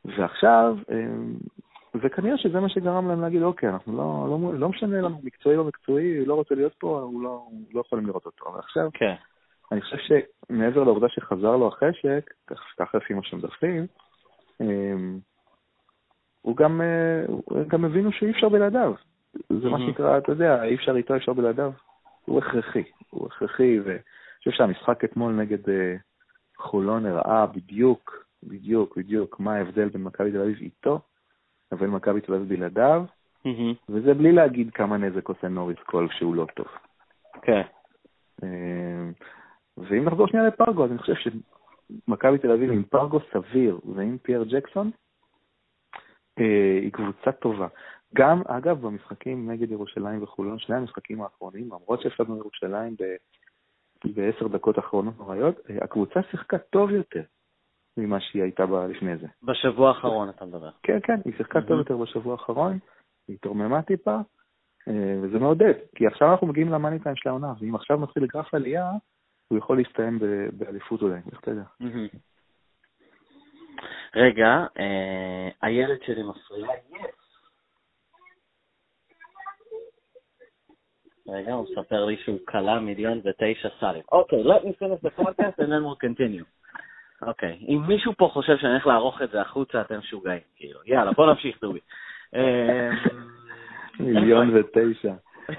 ועכשיו, 0.05 0.77
אמ, 0.91 1.33
וכנראה 1.95 2.37
שזה 2.37 2.59
מה 2.59 2.69
שגרם 2.69 3.07
להם 3.07 3.21
להגיד, 3.21 3.41
אוקיי, 3.41 3.69
אנחנו 3.69 3.97
לא, 3.97 4.27
לא, 4.29 4.59
לא 4.59 4.69
משנה 4.69 5.01
לנו 5.01 5.19
מקצועי 5.23 5.55
לא 5.57 5.63
מקצועי, 5.63 6.17
הוא 6.17 6.27
לא 6.27 6.33
רוצה 6.33 6.55
להיות 6.55 6.73
פה, 6.79 6.99
הוא 6.99 7.21
לא, 7.23 7.47
לא 7.73 7.81
יכולים 7.81 8.05
לראות 8.05 8.25
אותו. 8.25 8.49
אבל 8.49 8.59
עכשיו, 8.59 8.89
כן. 8.93 9.13
אני 9.71 9.81
חושב 9.81 9.97
שמעבר 9.97 10.83
לעובדה 10.83 11.09
שחזר 11.09 11.55
לו 11.55 11.67
החשק, 11.67 12.33
ככה 12.77 12.97
לפי 12.97 13.13
מה 13.13 13.23
שמדווחים, 13.23 13.85
אמ, 14.61 15.19
הוא 16.41 16.55
גם, 16.57 16.81
אה, 16.81 17.23
גם 17.67 17.85
הבינו 17.85 18.11
שאי 18.11 18.31
אפשר 18.31 18.49
בלעדיו. 18.49 18.93
זה 19.49 19.69
מה 19.69 19.77
Mhm. 19.77 19.79
שנקרא, 19.79 20.17
אתה 20.17 20.31
יודע, 20.31 20.63
אי 20.63 20.75
אפשר 20.75 20.95
איתו, 20.95 21.13
אי 21.13 21.19
אפשר 21.19 21.33
בלעדיו. 21.33 21.71
הוא 22.25 22.37
הכרחי, 22.39 22.83
הוא 23.09 23.27
הכרחי, 23.27 23.79
ואני 23.79 23.99
חושב 24.37 24.51
שהמשחק 24.51 25.03
אתמול 25.03 25.33
נגד 25.33 25.69
אה, 25.69 25.95
חולון 26.57 27.05
הראה 27.05 27.45
בדיוק, 27.45 28.25
בדיוק, 28.43 28.97
בדיוק, 28.97 29.39
מה 29.39 29.55
ההבדל 29.55 29.89
בין 29.89 30.03
מכבי 30.03 30.31
תל 30.31 30.41
אביב 30.41 30.57
איתו 30.61 30.99
לבין 31.71 31.89
מכבי 31.89 32.21
תל 32.21 32.33
אביב 32.33 32.49
בלעדיו. 32.49 33.03
וזה 33.89 34.13
בלי 34.13 34.31
להגיד 34.31 34.71
כמה 34.73 34.97
נזק 34.97 35.29
עושה 35.29 35.47
נוריס 35.47 35.77
קול 35.85 36.09
כשהוא 36.09 36.35
לא 36.35 36.47
טוב. 36.55 36.67
כן. 37.41 37.61
אה, 38.43 39.09
ואם 39.77 40.05
נחזור 40.05 40.27
שנייה 40.27 40.47
לפרגו, 40.47 40.85
אז 40.85 40.91
אני 40.91 40.99
חושב 40.99 41.13
שמכבי 41.15 42.37
תל 42.37 42.51
אביב 42.51 42.71
עם 42.71 42.83
פרגו 42.83 43.19
סביר 43.33 43.79
ועם 43.95 44.17
פייר 44.17 44.43
ג'קסון, 44.43 44.91
אה, 46.39 46.79
היא 46.81 46.91
קבוצה 46.91 47.31
טובה. 47.31 47.67
גם, 48.15 48.41
אגב, 48.47 48.81
במשחקים 48.81 49.51
נגד 49.51 49.71
ירושלים 49.71 50.23
וחולון, 50.23 50.59
שני 50.59 50.75
המשחקים 50.75 51.21
האחרונים, 51.21 51.65
למרות 51.65 52.01
שהפסדנו 52.01 52.37
ירושלים 52.37 52.95
ב- 52.99 53.15
בעשר 54.15 54.47
דקות 54.47 54.79
אחרונות 54.79 55.17
נוראיות, 55.17 55.55
אה, 55.69 55.75
הקבוצה 55.81 56.19
שיחקה 56.31 56.57
טוב 56.57 56.91
יותר 56.91 57.23
ממה 57.99 58.19
שהיא 58.19 58.43
הייתה 58.43 58.65
בה 58.65 58.87
לפני 58.87 59.17
זה. 59.17 59.27
בשבוע 59.43 59.87
האחרון 59.87 60.29
אתה 60.29 60.45
מדבר. 60.45 60.69
כן, 60.83 60.99
כן, 61.03 61.19
היא 61.25 61.33
שיחקה 61.37 61.61
טוב. 61.61 61.79
יותר 61.79 61.97
בשבוע 61.97 62.33
האחרון, 62.33 62.79
היא 63.27 63.35
התרוממה 63.35 63.81
טיפה, 63.81 64.17
אה, 64.87 65.15
וזה 65.21 65.39
מעודד, 65.39 65.73
כי 65.95 66.07
עכשיו 66.07 66.31
אנחנו 66.31 66.47
מגיעים 66.47 66.69
למאני 66.69 66.99
טיים 66.99 67.15
של 67.15 67.29
העונה, 67.29 67.53
ואם 67.59 67.75
עכשיו 67.75 67.99
מתחיל 67.99 68.25
גרף 68.25 68.53
עלייה, 68.53 68.91
הוא 69.47 69.57
יכול 69.57 69.77
להסתיים 69.77 70.19
באליפות 70.53 71.01
אולי, 71.01 71.19
איך 71.31 71.39
אתה 71.39 71.51
יודע. 71.51 71.63
רגע, 74.15 74.65
אה, 74.79 75.49
הילד 75.61 75.97
שלי 76.05 76.23
מפריע. 76.23 76.67
רגע, 81.27 81.53
הוא 81.53 81.65
מספר 81.71 82.05
לי 82.05 82.17
שהוא 82.17 82.39
כלה 82.47 82.79
מיליון 82.79 83.21
ותשע 83.23 83.69
סלים. 83.79 84.03
אוקיי, 84.11 84.43
let 84.43 84.61
me 84.61 84.67
finish 84.67 85.01
the 85.07 85.21
podcast 85.21 85.59
and 85.59 85.69
then 85.71 85.83
we'll 85.83 85.99
continue. 86.07 86.58
אוקיי, 87.21 87.57
אם 87.67 87.81
מישהו 87.87 88.13
פה 88.17 88.29
חושב 88.33 88.57
שאני 88.57 88.71
הולך 88.71 88.87
לערוך 88.87 89.21
את 89.21 89.29
זה 89.31 89.41
החוצה, 89.41 89.81
אתם 89.81 89.97
משוגעים, 89.99 90.39
כאילו. 90.55 90.79
יאללה, 90.85 91.11
בוא 91.11 91.25
נמשיך, 91.25 91.57
דובי. 91.61 91.79
אה, 92.35 92.89
מיליון 93.99 94.55
ותשע. 94.55 95.13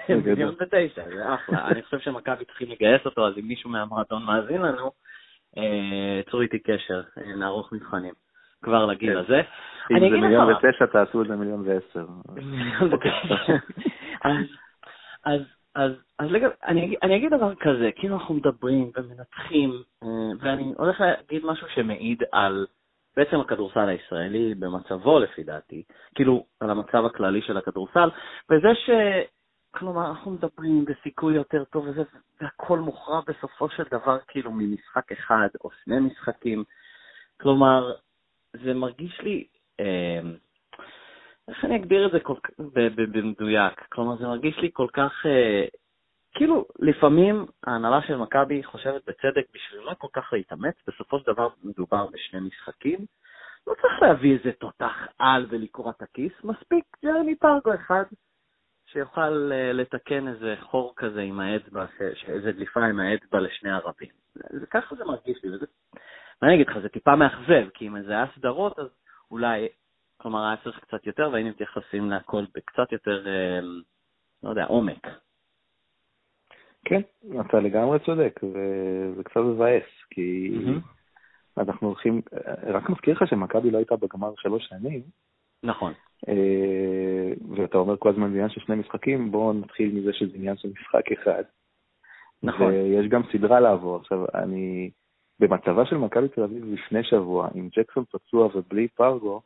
מיליון 0.25 0.55
ותשע, 0.61 1.03
זה 1.15 1.35
אחלה. 1.35 1.69
אני 1.69 1.83
חושב 1.83 1.99
שמכבי 1.99 2.45
צריכים 2.45 2.71
לגייס 2.71 3.05
אותו, 3.05 3.27
אז 3.27 3.39
אם 3.39 3.49
מישהו 3.49 3.71
מהמועדון 3.71 4.23
מאזין 4.23 4.63
לנו, 4.63 4.91
אה, 5.59 6.21
צרו 6.31 6.41
איתי 6.41 6.59
קשר, 6.59 7.03
אה, 7.19 7.37
נערוך 7.37 7.73
מבחנים. 7.73 8.15
כבר 8.63 8.87
לגיל 8.87 9.13
כן. 9.13 9.19
הזה. 9.19 9.41
אם 9.91 10.11
זה 10.11 10.17
מיליון 10.17 10.53
ותשע, 10.53 10.87
תעשו 10.87 11.23
את 11.23 11.27
זה 11.29 11.37
מיליון 11.37 11.69
ועשר. 11.69 12.07
מיליון 12.35 12.95
ותשע. 12.95 13.55
אז, 15.25 15.41
אז, 15.75 15.93
אז, 16.19 16.31
לגב, 16.31 16.51
אני, 16.65 16.97
אני 17.03 17.17
אגיד 17.17 17.35
דבר 17.35 17.55
כזה, 17.55 17.91
כאילו 17.97 18.15
אנחנו 18.15 18.35
מדברים 18.35 18.91
ומנתחים, 18.95 19.83
אה, 20.03 20.09
ואני 20.41 20.73
הולך 20.77 21.01
להגיד 21.01 21.45
משהו 21.45 21.67
שמעיד 21.75 22.23
על 22.33 22.67
בעצם 23.17 23.41
הכדורסל 23.41 23.89
הישראלי 23.89 24.55
במצבו 24.55 25.19
לפי 25.19 25.43
דעתי, 25.43 25.83
כאילו 26.15 26.47
על 26.61 26.71
המצב 26.71 27.05
הכללי 27.05 27.43
של 27.43 27.57
הכדורסל, 27.57 28.09
וזה 28.51 28.69
ש... 28.75 28.91
כלומר, 29.71 30.11
אנחנו 30.11 30.31
מדברים 30.31 30.85
בסיכוי 30.85 31.35
יותר 31.35 31.65
טוב 31.65 31.87
וזה, 31.89 32.03
והכל 32.41 32.79
מוכרע 32.79 33.21
בסופו 33.27 33.69
של 33.69 33.83
דבר 33.91 34.19
כאילו 34.29 34.51
ממשחק 34.53 35.13
אחד 35.13 35.49
או 35.65 35.71
שני 35.85 36.01
משחקים. 36.01 36.65
כלומר, 37.41 37.93
זה 38.53 38.75
מרגיש 38.75 39.21
לי, 39.21 39.45
אה, 39.81 40.21
איך 41.51 41.65
אני 41.65 41.77
אגדיר 41.77 42.07
את 42.07 42.13
זה 42.13 42.21
כל, 42.21 42.35
במדויק? 42.95 43.81
כלומר, 43.89 44.17
זה 44.17 44.27
מרגיש 44.27 44.59
לי 44.59 44.71
כל 44.73 44.87
כך, 44.93 45.27
אה, 45.27 45.65
כאילו, 46.35 46.65
לפעמים 46.79 47.47
ההנהלה 47.67 48.03
של 48.07 48.17
מכבי 48.17 48.63
חושבת 48.63 49.03
בצדק, 49.07 49.45
בשביל 49.55 49.81
לא 49.81 49.95
כל 49.99 50.09
כך 50.13 50.33
להתאמץ, 50.33 50.75
בסופו 50.87 51.19
של 51.19 51.33
דבר 51.33 51.49
מדובר 51.65 52.07
בשני 52.07 52.41
משחקים. 52.41 52.99
לא 53.67 53.75
צריך 53.75 54.03
להביא 54.03 54.39
איזה 54.39 54.53
תותח 54.53 54.95
על 55.19 55.47
ולקרוע 55.49 55.93
את 55.97 56.03
הכיס, 56.03 56.33
מספיק 56.45 56.85
ג'רמי 57.05 57.37
פרגו 57.37 57.75
אחד 57.75 58.05
שיוכל 58.87 59.53
אה, 59.53 59.73
לתקן 59.73 60.29
איזה 60.29 60.55
חור 60.61 60.93
כזה 60.97 61.21
עם 61.21 61.41
האצבע, 61.41 61.87
איזה 62.29 62.53
דליפה 62.53 62.85
עם 62.85 63.01
האצבע 63.01 63.41
לשני 63.41 63.71
ערבים. 63.71 64.09
זה, 64.35 64.67
ככה 64.67 64.95
זה 64.95 65.05
מרגיש 65.05 65.45
לי, 65.45 65.55
וזה, 65.55 65.67
מה 66.43 66.49
אני 66.49 66.55
אגיד 66.55 66.69
לך, 66.69 66.79
זה 66.79 66.89
טיפה 66.89 67.17
מאכזב, 67.17 67.69
כי 67.75 67.87
אם 67.89 68.03
זה 68.03 68.13
היה 68.13 68.27
סדרות, 68.37 68.79
אז 68.79 68.89
אולי, 69.31 69.69
כלומר, 70.23 70.47
היה 70.47 70.57
צריך 70.65 70.79
קצת 70.79 71.07
יותר, 71.07 71.31
והיינו 71.33 71.51
מתייחסים 71.51 72.11
להכל 72.11 72.45
בקצת 72.55 72.93
יותר, 72.93 73.27
אה, 73.27 73.61
לא 74.43 74.51
יודע, 74.51 74.65
עומק. 74.65 75.07
כן, 76.85 77.01
אתה 77.41 77.61
לגמרי 77.61 77.99
צודק, 77.99 78.41
וזה 78.43 79.25
קצת 79.25 79.41
מבאס, 79.41 79.85
כי 80.11 80.53
אנחנו 81.59 81.87
הולכים, 81.87 82.21
רק 82.67 82.91
מזכיר 82.91 83.15
לך 83.15 83.29
שמכבי 83.29 83.71
לא 83.71 83.79
הייתה 83.79 83.97
בגמר 83.97 84.33
שלוש 84.37 84.69
שנים, 84.69 85.03
נכון. 85.63 85.93
אה, 86.29 87.33
ואתה 87.57 87.79
אומר 87.79 87.97
כל 87.97 88.09
הזמן 88.09 88.27
עניין 88.27 88.49
של 88.49 88.61
שני 88.61 88.77
משחקים, 88.77 89.31
בואו 89.31 89.53
נתחיל 89.53 89.95
מזה 89.95 90.13
שזה 90.13 90.37
עניין 90.37 90.57
של 90.57 90.69
משחק 90.69 91.13
אחד. 91.13 91.43
נכון. 92.43 92.73
ויש 92.73 93.09
גם 93.09 93.23
סדרה 93.33 93.61
לעבור. 93.61 93.97
עכשיו, 93.97 94.25
אני, 94.35 94.91
במצבה 95.41 95.87
של 95.87 95.97
מכבי 95.97 96.29
תל 96.29 96.43
אביב 96.43 96.65
לפני 96.73 97.05
שבוע, 97.05 97.49
עם 97.55 97.69
ג'קסון 97.77 98.05
פצוע 98.05 98.49
ובלי 98.55 98.89
פרגו, 98.89 99.43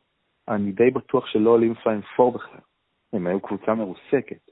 אני 0.49 0.71
די 0.71 0.91
בטוח 0.91 1.25
שלא 1.27 1.49
עולים 1.49 1.73
פיין 1.73 2.01
פור 2.01 2.31
בכלל. 2.31 2.59
הם 3.13 3.27
היו 3.27 3.39
קבוצה 3.39 3.73
מרוסקת. 3.73 4.51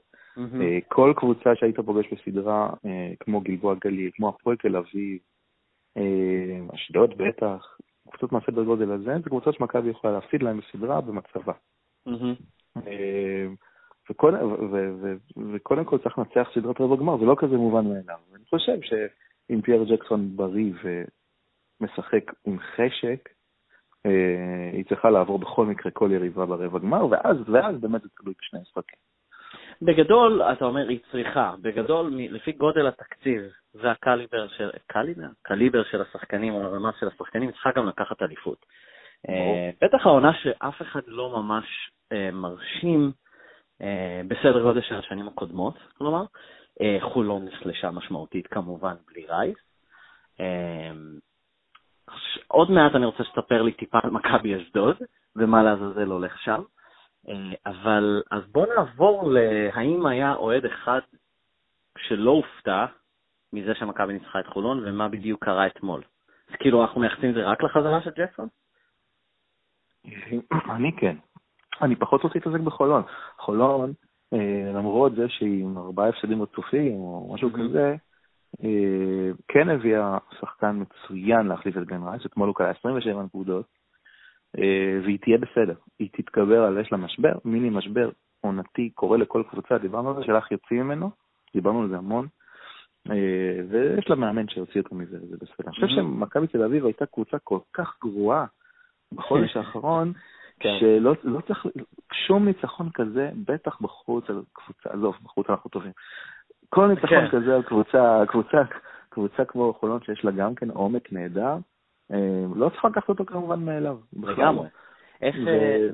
אה, 0.62 0.78
כל 0.88 1.12
קבוצה 1.16 1.50
שהיית 1.54 1.80
פוגש 1.80 2.06
בסדרה, 2.12 2.70
אה, 2.86 3.12
כמו 3.20 3.40
גלבוע 3.40 3.74
גליל, 3.74 4.10
כמו 4.14 4.28
הפועל 4.28 4.56
תל 4.56 4.76
אביב, 4.76 5.18
אה, 5.96 6.74
אשדוד 6.74 7.14
בטח, 7.18 7.78
קבוצות 8.08 8.32
מהסדר 8.32 8.64
גודל 8.64 8.92
הזה, 8.92 9.18
זה 9.22 9.28
קבוצות 9.28 9.54
שמכבי 9.54 9.90
יכולה 9.90 10.12
להפסיד 10.12 10.42
להן 10.42 10.60
בסדרה 10.60 11.00
במצבה. 11.00 11.52
אה, 12.76 13.46
וקודם, 14.10 14.52
ו- 14.52 14.70
ו- 14.72 14.94
ו- 15.02 15.16
וקודם 15.52 15.84
כל 15.84 15.98
צריך 15.98 16.18
לנצח 16.18 16.48
סדרת 16.54 16.80
רבע 16.80 16.96
גמר, 16.96 17.18
זה 17.18 17.24
לא 17.24 17.36
כזה 17.38 17.56
מובן 17.56 17.84
מאליו. 17.84 18.18
אני 18.34 18.44
חושב 18.50 18.78
שאם 18.82 19.60
פייר 19.60 19.84
ג'קסון 19.84 20.36
בריא 20.36 20.72
ומשחק 21.80 22.32
עם 22.44 22.58
חשק, 22.58 23.28
היא 24.72 24.84
צריכה 24.84 25.10
לעבור 25.10 25.38
בכל 25.38 25.66
מקרה 25.66 25.92
כל 25.92 26.10
יריבה 26.12 26.46
ברבע 26.46 26.78
גמר, 26.78 27.06
ואז, 27.06 27.36
ואז 27.46 27.80
באמת 27.80 28.02
זה 28.02 28.08
תלוי 28.16 28.34
בשני 28.40 28.60
משחקים. 28.60 28.98
בגדול, 29.82 30.42
אתה 30.42 30.64
אומר, 30.64 30.88
היא 30.88 30.98
צריכה, 31.12 31.54
בגדול, 31.62 32.12
לפי 32.16 32.52
גודל 32.52 32.86
התקציב 32.86 33.42
והקליבר 33.74 34.48
של, 34.48 34.70
קליבר? 34.86 35.26
קליבר 35.42 35.84
של 35.84 36.02
השחקנים, 36.02 36.54
או 36.54 36.62
הרמה 36.62 36.90
של 37.00 37.08
השחקנים, 37.08 37.50
צריכה 37.52 37.70
גם 37.76 37.88
לקחת 37.88 38.22
אליפות. 38.22 38.66
אה, 39.28 39.70
בטח 39.82 40.06
העונה 40.06 40.32
שאף 40.42 40.82
אחד 40.82 41.00
לא 41.06 41.42
ממש 41.42 41.64
אה, 42.12 42.30
מרשים 42.32 43.12
אה, 43.82 44.20
בסדר 44.28 44.62
גודל 44.62 44.80
של 44.80 44.94
השנים 44.94 45.28
הקודמות, 45.28 45.78
כלומר, 45.98 46.24
אה, 46.80 46.98
חולון 47.00 47.44
נחלשה 47.44 47.90
משמעותית 47.90 48.46
כמובן 48.46 48.94
בלי 49.06 49.26
רייס. 49.26 49.56
אה, 52.14 52.42
עוד 52.48 52.70
מעט 52.70 52.94
אני 52.94 53.06
רוצה 53.06 53.24
שתספר 53.24 53.62
לי 53.62 53.72
טיפה 53.72 53.98
על 54.02 54.10
מכבי 54.10 54.56
אשדוד, 54.56 54.96
ומה 55.36 55.62
לעזאזל 55.62 56.10
הולך 56.10 56.38
שם. 56.38 56.62
אבל 57.66 58.22
אז 58.30 58.42
בוא 58.52 58.66
נעבור 58.74 59.30
להאם 59.32 60.06
היה 60.06 60.34
אוהד 60.34 60.64
אחד 60.64 61.00
שלא 61.98 62.30
הופתע 62.30 62.86
מזה 63.52 63.74
שמכבי 63.74 64.12
ניצחה 64.12 64.40
את 64.40 64.46
חולון, 64.46 64.88
ומה 64.88 65.08
בדיוק 65.08 65.44
קרה 65.44 65.66
אתמול. 65.66 66.02
אז 66.50 66.54
כאילו 66.58 66.82
אנחנו 66.82 67.00
מייחסים 67.00 67.30
את 67.30 67.34
זה 67.34 67.44
רק 67.44 67.62
לחזרה 67.62 68.00
של 68.02 68.10
ג'קסון? 68.16 68.48
אני 70.76 70.96
כן. 70.96 71.16
אני 71.82 71.96
פחות 71.96 72.22
רוצה 72.22 72.38
להתעסק 72.38 72.60
בחולון. 72.60 73.02
חולון, 73.38 73.92
אה, 74.32 74.72
למרות 74.74 75.14
זה 75.14 75.28
שהיא 75.28 75.64
עם 75.64 75.78
ארבעה 75.78 76.08
הפסדים 76.08 76.42
רצופים 76.42 76.92
או 76.92 77.34
משהו 77.34 77.50
כזה, 77.52 77.88
אה, 77.90 77.94
כן 79.48 79.68
הביאה 79.68 80.18
שחקן 80.40 80.82
מצוין 80.82 81.46
להחליף 81.46 81.76
את 81.76 81.86
בן 81.86 82.02
רייס, 82.02 82.26
אתמול 82.26 82.48
הוא 82.48 82.54
קלע 82.54 82.70
27 82.70 83.22
נקודות, 83.22 83.66
אה, 84.58 84.98
והיא 85.04 85.18
תהיה 85.18 85.38
בסדר. 85.38 85.74
היא 85.98 86.08
תתגבר 86.12 86.62
על 86.62 86.78
יש 86.78 86.92
לה 86.92 86.98
משבר, 86.98 87.32
מיני 87.44 87.70
משבר 87.70 88.10
עונתי, 88.40 88.90
קורה 88.90 89.18
לכל 89.18 89.42
קבוצה, 89.50 89.78
דיברנו 89.78 90.10
על 90.10 90.16
זה, 90.16 90.24
שלך 90.24 90.52
יוצאים 90.52 90.80
ממנו, 90.80 91.10
דיברנו 91.54 91.82
על 91.82 91.88
זה 91.88 91.96
המון, 91.96 92.26
ויש 93.68 94.08
לה 94.08 94.16
מאמן 94.16 94.48
שיוציא 94.48 94.80
אותו 94.80 94.94
מזה, 94.94 95.18
זה 95.18 95.36
בסדר. 95.36 95.66
אני 95.66 95.74
חושב 95.74 95.86
שמכבי 95.86 96.46
תל 96.46 96.62
אביב 96.62 96.84
הייתה 96.84 97.06
קבוצה 97.06 97.38
כל 97.38 97.58
כך 97.72 97.96
גרועה 98.00 98.44
בחודש 99.12 99.56
האחרון, 99.56 100.12
כן. 100.60 100.76
שלא 100.80 101.14
לא 101.24 101.40
צריך, 101.40 101.66
שום 102.26 102.44
ניצחון 102.44 102.90
כזה, 102.94 103.30
בטח 103.46 103.80
בחוץ 103.80 104.30
על 104.30 104.42
קבוצה, 104.52 104.90
עזוב, 104.90 105.14
בחוץ 105.22 105.50
אנחנו 105.50 105.70
טובים. 105.70 105.92
כל 106.68 106.86
ניצחון 106.86 107.08
כן. 107.08 107.28
כזה 107.28 107.54
על 107.54 107.62
קבוצה, 107.62 108.22
קבוצה, 108.28 108.62
קבוצה 109.08 109.44
כמו 109.44 109.74
חולון 109.74 110.02
שיש 110.02 110.24
לה 110.24 110.30
גם 110.30 110.54
כן 110.54 110.70
עומק 110.70 111.12
נהדר, 111.12 111.56
אה, 112.12 112.44
לא 112.56 112.68
צריך 112.68 112.84
לקחת 112.84 113.08
אותו 113.08 113.26
כמובן 113.26 113.64
מאליו. 113.64 113.98
לגמרי. 114.22 114.68
איך, 115.22 115.36
ו... 115.44 115.48
אה, 115.48 115.88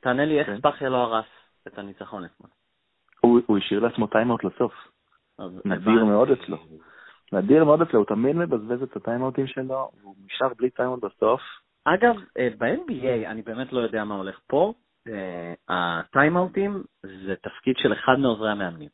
תענה 0.00 0.24
לי, 0.24 0.38
איך 0.38 0.46
כן. 0.46 0.58
ספאחיה 0.58 0.88
לא 0.88 0.96
הרס 0.96 1.26
את 1.66 1.78
הניצחון 1.78 2.24
אתמול? 2.24 2.50
הוא, 3.20 3.40
הוא 3.46 3.58
השאיר 3.58 3.80
לעצמו 3.80 4.06
טיימאוט 4.06 4.44
לסוף. 4.44 4.72
נדיר 5.64 6.04
מאוד 6.04 6.30
אצלו. 6.30 6.56
נדיר 7.32 7.64
מאוד 7.64 7.82
אצלו, 7.82 7.98
הוא 7.98 8.06
תמיד 8.06 8.36
מבזבז 8.36 8.82
את 8.82 8.96
הטיימאוטים 8.96 9.46
שלו, 9.46 9.90
והוא 10.00 10.14
נשאר 10.26 10.48
בלי 10.58 10.70
טיימאוט 10.70 11.04
בסוף. 11.04 11.40
אגב, 11.84 12.14
אה, 12.38 12.48
ב-NBA, 12.58 13.26
אני 13.26 13.42
באמת 13.42 13.72
לא 13.72 13.80
יודע 13.80 14.04
מה 14.04 14.14
הולך 14.14 14.40
פה, 14.46 14.72
הטיימאוטים 15.68 16.82
זה 17.02 17.34
תפקיד 17.42 17.76
של 17.76 17.92
אחד 17.92 18.18
מעוזרי 18.18 18.50
המאמנים. 18.50 18.88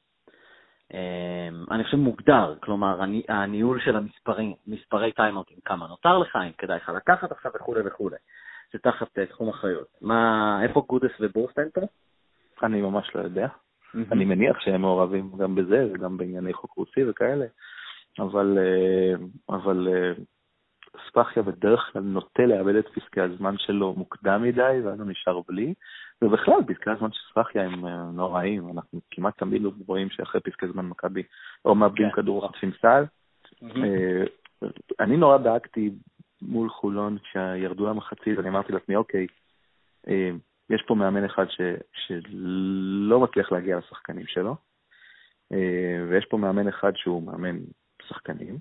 אמ, 0.93 1.65
אני 1.71 1.85
חושב 1.85 1.97
מוגדר, 1.97 2.55
כלומר, 2.61 3.01
הניהול 3.29 3.81
של 3.81 3.97
המספרים, 3.97 4.55
מספרי 4.67 5.13
טיימאוטים, 5.13 5.57
כמה 5.65 5.87
נותר 5.87 6.19
לך, 6.19 6.37
אם 6.37 6.53
כדאי 6.59 6.77
לך 6.77 6.89
לקחת 6.89 7.33
עכשיו 7.33 7.53
וכולי 7.55 7.81
וכולי. 7.85 8.17
זה 8.73 8.79
תחת 8.79 9.19
אה, 9.19 9.27
תחום 9.27 9.49
אחריות. 9.49 9.87
מה, 10.01 10.59
איפה 10.63 10.85
גודס 10.89 11.11
ובורסטיין 11.21 11.69
פה? 11.75 11.81
אני 12.63 12.81
ממש 12.81 13.11
לא 13.15 13.21
יודע. 13.21 13.49
אני 14.13 14.25
מניח 14.25 14.61
שהם 14.61 14.81
מעורבים 14.81 15.31
גם 15.39 15.55
בזה 15.55 15.87
וגם 15.95 16.17
בענייני 16.17 16.53
חוק 16.53 16.73
רוסי 16.77 17.05
וכאלה, 17.05 17.47
אבל, 18.19 18.59
אה, 18.59 19.15
אבל 19.57 19.89
ספאחיה 21.09 21.43
בדרך 21.43 21.91
כלל 21.93 22.03
נוטה 22.03 22.43
לאבד 22.43 22.75
את 22.75 22.89
פסקי 22.89 23.21
הזמן 23.21 23.55
שלו 23.59 23.95
מוקדם 23.95 24.43
מדי, 24.43 24.81
ואז 24.85 25.01
הוא 25.01 25.11
נשאר 25.11 25.41
בלי. 25.49 25.75
ובכלל, 26.23 26.59
פסקי 26.67 26.91
הזמן 26.91 27.13
של 27.13 27.21
ספאחיה 27.31 27.65
הם 27.65 27.87
אה, 27.87 28.05
נוראים, 28.13 28.71
אנחנו 28.71 29.01
כמעט 29.11 29.39
תמיד 29.39 29.63
לא 29.63 29.71
רואים 29.87 30.11
שאחרי 30.11 30.41
פסקי 30.41 30.69
זמן 30.69 30.87
מכבי 30.87 31.23
או 31.65 31.75
מאבדים 31.75 32.11
כן. 32.11 32.17
כדור 32.17 32.43
או 32.43 32.49
חוטפים 32.49 32.71
סל. 32.81 33.05
אה, 33.63 34.25
אני 35.01 35.17
נורא 35.17 35.39
דאגתי 35.39 35.91
מול 36.43 36.71
חולון 36.71 37.19
כשירדו 37.19 37.87
למחצית, 37.87 38.39
אני 38.39 38.49
אמרתי 38.49 38.73
לעצמי, 38.73 38.97
אוקיי, 38.97 39.27
אה, 40.09 40.31
יש 40.71 40.83
פה 40.87 40.95
מאמן 40.95 41.25
אחד 41.25 41.47
ש, 41.49 41.61
שלא 41.93 43.21
מצליח 43.21 43.53
להגיע 43.53 43.79
לשחקנים 43.79 44.27
שלו, 44.27 44.57
ויש 46.09 46.25
פה 46.25 46.37
מאמן 46.37 46.69
אחד 46.69 46.93
שהוא 46.97 47.23
מאמן 47.23 47.57
שחקנים, 48.09 48.59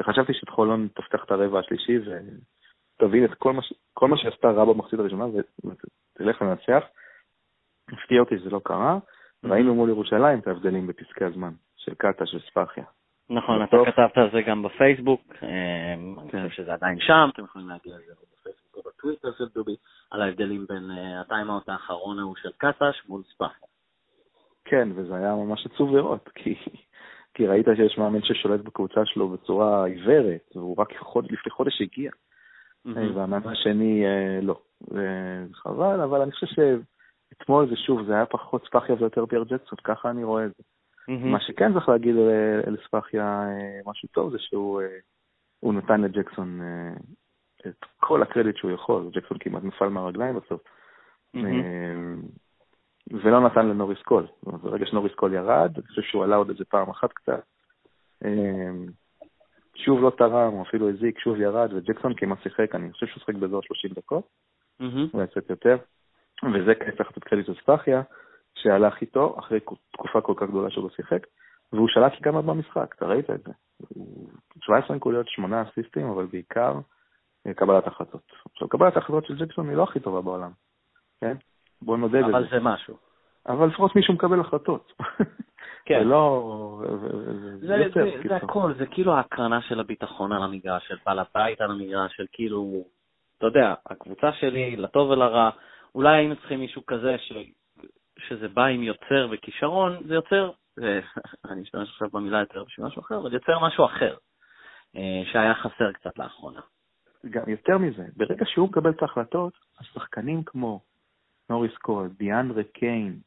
וחשבתי 0.00 0.34
שאת 0.34 0.48
חולון 0.48 0.88
תפתח 0.94 1.24
את 1.24 1.30
הרבע 1.30 1.58
השלישי 1.58 1.98
ותבין 1.98 3.24
את 3.24 3.34
כל 3.34 3.52
מה, 3.52 3.62
כל 3.94 4.08
מה 4.08 4.16
שעשתה 4.16 4.50
רע 4.50 4.64
במחצית 4.64 4.98
הראשונה 4.98 5.24
ותלך 5.26 6.42
לנצח. 6.42 6.84
הפתיע 7.92 8.20
אותי 8.20 8.38
שזה 8.38 8.50
לא 8.50 8.60
קרה, 8.64 8.98
ראינו 9.44 9.74
מול 9.74 9.88
ירושלים 9.88 10.38
את 10.38 10.46
ההבדלים 10.46 10.86
בפסקי 10.86 11.24
הזמן 11.24 11.52
של 11.76 11.94
קאטה, 11.94 12.26
של 12.26 12.40
ספאחיה. 12.40 12.84
נכון, 13.30 13.62
אתה 13.62 13.76
כתבת 13.86 14.18
על 14.18 14.30
זה 14.32 14.42
גם 14.42 14.62
בפייסבוק, 14.62 15.20
אה, 15.42 15.94
אני 15.94 16.30
כן. 16.30 16.48
חושב 16.48 16.62
שזה 16.62 16.72
עדיין 16.72 17.00
שם, 17.00 17.28
אתם 17.34 17.44
יכולים 17.44 17.68
להגיע 17.68 17.94
לזה 17.96 18.12
בפייסבוק 18.32 18.76
או 18.76 18.90
בטוויטר 18.90 19.32
של 19.38 19.44
דובי, 19.54 19.76
על 20.10 20.22
ההבדלים 20.22 20.66
בין 20.68 20.90
אה, 20.90 21.20
הטיימאוט 21.20 21.68
האחרון 21.68 22.18
ההוא 22.18 22.36
של 22.42 22.50
קטש 22.56 23.08
מול 23.08 23.22
ספאחיה. 23.22 23.66
כן, 24.64 24.88
וזה 24.94 25.14
היה 25.14 25.34
ממש 25.34 25.66
עצוב 25.66 25.96
לראות, 25.96 26.28
כי 26.34 26.54
כי 27.40 27.46
ראית 27.46 27.66
שיש 27.76 27.98
מאמן 27.98 28.22
ששולט 28.22 28.60
בקבוצה 28.60 29.00
שלו 29.04 29.28
בצורה 29.28 29.86
עיוורת, 29.86 30.56
והוא 30.56 30.76
רק 30.78 30.96
חוד, 30.98 31.24
לפני 31.24 31.52
חודש 31.52 31.82
הגיע. 31.82 32.10
Mm-hmm. 32.10 32.90
והמאמן 33.14 33.52
השני 33.52 34.04
אה, 34.06 34.40
לא. 34.42 34.60
וחבל, 34.80 36.00
אבל 36.00 36.20
אני 36.20 36.32
חושב 36.32 36.46
שאתמול 36.46 37.70
זה 37.70 37.76
שוב, 37.76 38.06
זה 38.06 38.12
היה 38.14 38.26
פחות 38.26 38.64
ספאחיה 38.66 38.96
ויותר 38.98 39.26
פייר 39.26 39.44
ג'קסון, 39.44 39.78
ככה 39.84 40.10
אני 40.10 40.24
רואה 40.24 40.44
את 40.44 40.50
זה. 40.58 40.62
Mm-hmm. 40.62 41.26
מה 41.26 41.40
שכן 41.40 41.72
צריך 41.72 41.88
להגיד 41.88 42.14
לספאחיה 42.66 43.24
אה, 43.24 43.80
משהו 43.86 44.08
טוב, 44.12 44.32
זה 44.32 44.38
שהוא 44.38 45.74
נתן 45.74 46.00
לג'קסון 46.00 46.60
את 47.66 47.84
כל 47.96 48.22
הקרדיט 48.22 48.56
שהוא 48.56 48.70
יכול, 48.70 49.10
ג'קסון 49.12 49.38
כמעט 49.40 49.64
נפל 49.64 49.88
מהרגליים 49.88 50.36
בסוף. 50.36 50.60
אהמ. 51.36 51.40
ולא 53.10 53.40
נתן 53.40 53.66
לנוריס 53.66 54.02
קול. 54.02 54.26
ברגע 54.42 54.86
שנוריס 54.86 55.14
קול 55.14 55.32
ירד, 55.32 55.72
אני 55.76 55.86
חושב 55.86 56.02
שהוא 56.02 56.24
עלה 56.24 56.36
עוד 56.36 56.50
איזה 56.50 56.64
פעם 56.64 56.90
אחת 56.90 57.12
קצת. 57.12 57.42
אמ, 58.24 58.86
שוב 59.74 60.00
לא 60.00 60.10
תרם, 60.18 60.52
או 60.52 60.62
אפילו 60.62 60.90
הזיק, 60.90 61.18
שוב 61.18 61.40
ירד, 61.40 61.72
וג'קסון 61.72 62.14
כמעט 62.16 62.42
שיחק, 62.42 62.74
אני 62.74 62.92
חושב 62.92 63.06
שהוא 63.06 63.20
שיחק 63.20 63.34
באזור 63.34 63.62
30 63.62 63.90
דקות, 63.90 64.28
אולי 65.14 65.26
קצת 65.26 65.50
יותר, 65.50 65.76
וזה 66.44 66.72
צריך 66.96 67.10
לתת 67.10 67.24
קרדיט 67.24 67.48
לספאחיה, 67.48 68.02
שהלך 68.54 69.00
איתו 69.00 69.38
אחרי 69.38 69.60
תקופה 69.92 70.20
כל 70.20 70.34
כך 70.36 70.48
גדולה 70.48 70.70
שהוא 70.70 70.84
לא 70.84 70.90
שיחק, 70.90 71.26
והוא 71.72 71.88
שלט 71.88 72.12
גם 72.22 72.34
עוד 72.34 72.46
במשחק, 72.46 72.94
אתה 72.96 73.06
ראית 73.06 73.30
את 73.30 73.42
זה. 73.42 73.52
17 74.60 74.96
נקודות, 74.96 75.28
8 75.28 75.62
אסיסטים, 75.62 76.06
אבל 76.06 76.26
בעיקר 76.26 76.74
אה, 77.46 77.54
קבלת 77.54 77.86
החלטות. 77.86 78.32
עכשיו, 78.52 78.68
קבלת 78.68 78.96
החלטות 78.96 79.26
של 79.26 79.36
ג'קסון 79.36 79.68
היא 79.68 79.76
לא 79.76 79.82
הכי 79.82 80.00
טובה 80.00 80.20
בעולם, 80.20 80.50
כן? 81.20 81.36
בוא 81.82 81.96
נודה 81.96 82.18
בזה. 82.18 82.30
אבל 82.30 82.48
זה 82.50 82.60
משהו. 82.60 82.96
אבל 83.48 83.66
לפחות 83.66 83.96
מישהו 83.96 84.14
מקבל 84.14 84.40
החלטות. 84.40 84.92
כן. 85.84 86.00
ולא... 86.00 86.82
זה, 87.60 87.66
זה, 87.66 87.88
זה, 87.94 88.28
זה 88.28 88.36
הכל, 88.36 88.74
זה 88.78 88.86
כאילו 88.86 89.12
ההקרנה 89.12 89.62
של 89.62 89.80
הביטחון 89.80 90.32
על 90.32 90.42
המגרש, 90.42 90.88
של 90.88 90.96
בעל 91.06 91.18
הבית 91.18 91.60
על 91.60 91.70
המגרש, 91.70 92.16
של 92.16 92.26
כאילו, 92.32 92.84
אתה 93.38 93.46
יודע, 93.46 93.74
הקבוצה 93.86 94.32
שלי, 94.32 94.76
לטוב 94.76 95.10
ולרע, 95.10 95.50
אולי 95.94 96.16
היינו 96.16 96.36
צריכים 96.36 96.60
מישהו 96.60 96.86
כזה 96.86 97.18
ש, 97.18 97.32
שזה 98.18 98.48
בא 98.48 98.64
עם 98.64 98.82
יוצר 98.82 99.28
וכישרון, 99.30 99.96
זה 100.06 100.14
יוצר, 100.14 100.50
אני 101.50 101.62
אשתמש 101.62 101.88
עכשיו 101.88 102.08
במילה 102.12 102.38
יותר 102.40 102.64
בשביל 102.64 102.86
משהו 102.86 103.02
אחר, 103.02 103.18
אבל 103.18 103.34
יוצר 103.34 103.58
משהו 103.58 103.84
אחר, 103.84 104.16
אה, 104.96 105.22
שהיה 105.32 105.54
חסר 105.54 105.92
קצת 105.92 106.18
לאחרונה. 106.18 106.60
גם 107.30 107.42
יותר 107.48 107.78
מזה, 107.78 108.04
ברגע 108.16 108.44
שהוא 108.46 108.68
מקבל 108.68 108.90
את 108.90 109.02
ההחלטות, 109.02 109.52
השחקנים 109.80 110.42
כמו 110.44 110.80
נוריס 111.50 111.76
קול, 111.76 112.08
דיאנדרה 112.18 112.62
קיין, 112.62 113.18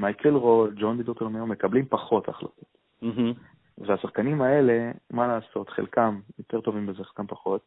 מייקל 0.00 0.34
רול, 0.34 0.74
ג'ון 0.80 0.98
בידוטרמיו, 0.98 1.46
מקבלים 1.46 1.86
פחות 1.86 2.28
החלטות. 2.28 2.76
Mm-hmm. 3.02 3.38
והשחקנים 3.78 4.42
האלה, 4.42 4.90
מה 5.10 5.26
לעשות, 5.26 5.70
חלקם 5.70 6.20
יותר 6.38 6.60
טובים 6.60 6.86
בזה, 6.86 7.04
חלקם 7.04 7.26
פחות, 7.26 7.60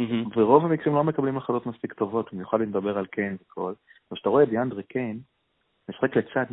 mm-hmm. 0.00 0.38
ורוב 0.38 0.64
המקרים 0.64 0.94
לא 0.94 1.04
מקבלים 1.04 1.36
החלטות 1.36 1.66
מספיק 1.66 1.92
טובות, 1.92 2.32
במיוחד 2.32 2.60
אם 2.60 2.68
נדבר 2.68 2.98
על 2.98 3.06
קיין 3.06 3.36
וכל. 3.42 3.72
וכשאתה 4.12 4.28
רואה 4.28 4.42
את 4.42 4.48
דיאנדרה 4.48 4.82
קיין, 4.82 5.20
משחק 5.90 6.16
לצד 6.16 6.44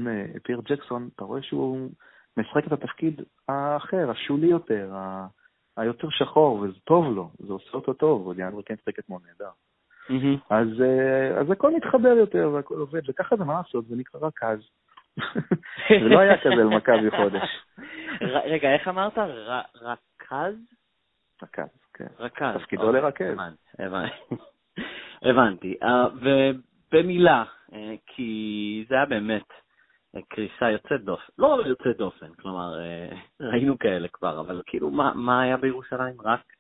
פיר 0.43 0.61
ג'קסון, 0.65 1.09
אתה 1.15 1.23
רואה 1.23 1.41
שהוא 1.41 1.89
משחק 2.37 2.67
את 2.67 2.71
התפקיד 2.71 3.21
האחר, 3.47 4.11
השולי 4.11 4.47
יותר, 4.47 4.95
ה... 4.95 5.27
היותר 5.77 6.07
שחור, 6.09 6.59
וזה 6.59 6.79
טוב 6.83 7.05
לו, 7.05 7.29
זה 7.39 7.53
עושה 7.53 7.69
אותו 7.73 7.93
טוב, 7.93 8.27
ודיאנדרה 8.27 8.63
קיין 8.63 8.79
משחק 8.79 8.99
אתמול 8.99 9.21
נהדר. 9.27 9.51
Mm-hmm. 10.09 10.37
אז, 10.49 10.67
אה, 10.81 11.39
אז 11.39 11.51
הכל 11.51 11.75
מתחבר 11.75 12.15
יותר 12.17 12.49
והכל 12.53 12.75
עובד, 12.75 13.01
וככה 13.09 13.35
זה 13.35 13.43
מה 13.43 13.53
לעשות, 13.53 13.85
זה 13.87 13.95
נקרא 13.95 14.19
רכז. 14.21 14.59
זה 16.03 16.09
לא 16.09 16.19
היה 16.19 16.37
כזה 16.37 16.55
למכבי 16.55 17.11
חודש. 17.11 17.49
רגע, 18.21 18.73
איך 18.73 18.87
אמרת? 18.87 19.17
רכז? 19.81 20.55
רכז, 21.43 21.69
כן. 21.93 22.07
רכז. 22.19 22.55
תפקידו 22.57 22.87
אוקיי, 22.87 23.01
לרכז. 23.01 23.37
הבנתי. 25.29 25.75
אה, 25.83 26.07
ובמילה, 26.15 27.43
אה, 27.73 27.93
כי 28.07 28.85
זה 28.89 28.95
היה 28.95 29.05
באמת 29.05 29.47
קריסה 30.29 30.71
יוצאת 30.71 31.03
דופן, 31.03 31.33
לא 31.37 31.61
יוצאת 31.65 31.97
דופן, 31.97 32.33
כלומר, 32.41 32.73
ראינו 33.41 33.79
כאלה 33.79 34.07
כבר, 34.07 34.39
אבל 34.39 34.61
כאילו, 34.65 34.89
מה 35.15 35.41
היה 35.41 35.57
בירושלים? 35.57 36.21
רק, 36.21 36.52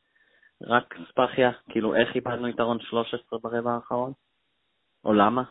רק 0.67 0.95
ספחיה? 1.09 1.51
כאילו, 1.69 1.95
איך 1.95 2.15
איבדנו 2.15 2.47
יתרון 2.47 2.79
13 2.79 3.39
ברבע 3.39 3.71
האחרון? 3.71 4.11
או 5.05 5.13
למה? 5.13 5.43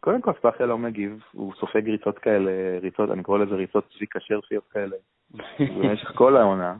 קודם 0.00 0.22
כל 0.22 0.32
ספחיה 0.38 0.66
לא 0.66 0.78
מגיב, 0.78 1.22
הוא 1.32 1.52
סופג 1.60 1.88
ריצות 1.88 2.18
כאלה, 2.18 2.78
ריצות, 2.80 3.10
אני 3.10 3.22
קורא 3.22 3.38
לזה 3.38 3.54
ריצות 3.54 3.84
צבי 3.88 4.06
כשר 4.10 4.40
שיות 4.40 4.64
כאלה, 4.70 4.96
במשך 5.78 6.12
כל 6.14 6.36
העונה. 6.36 6.76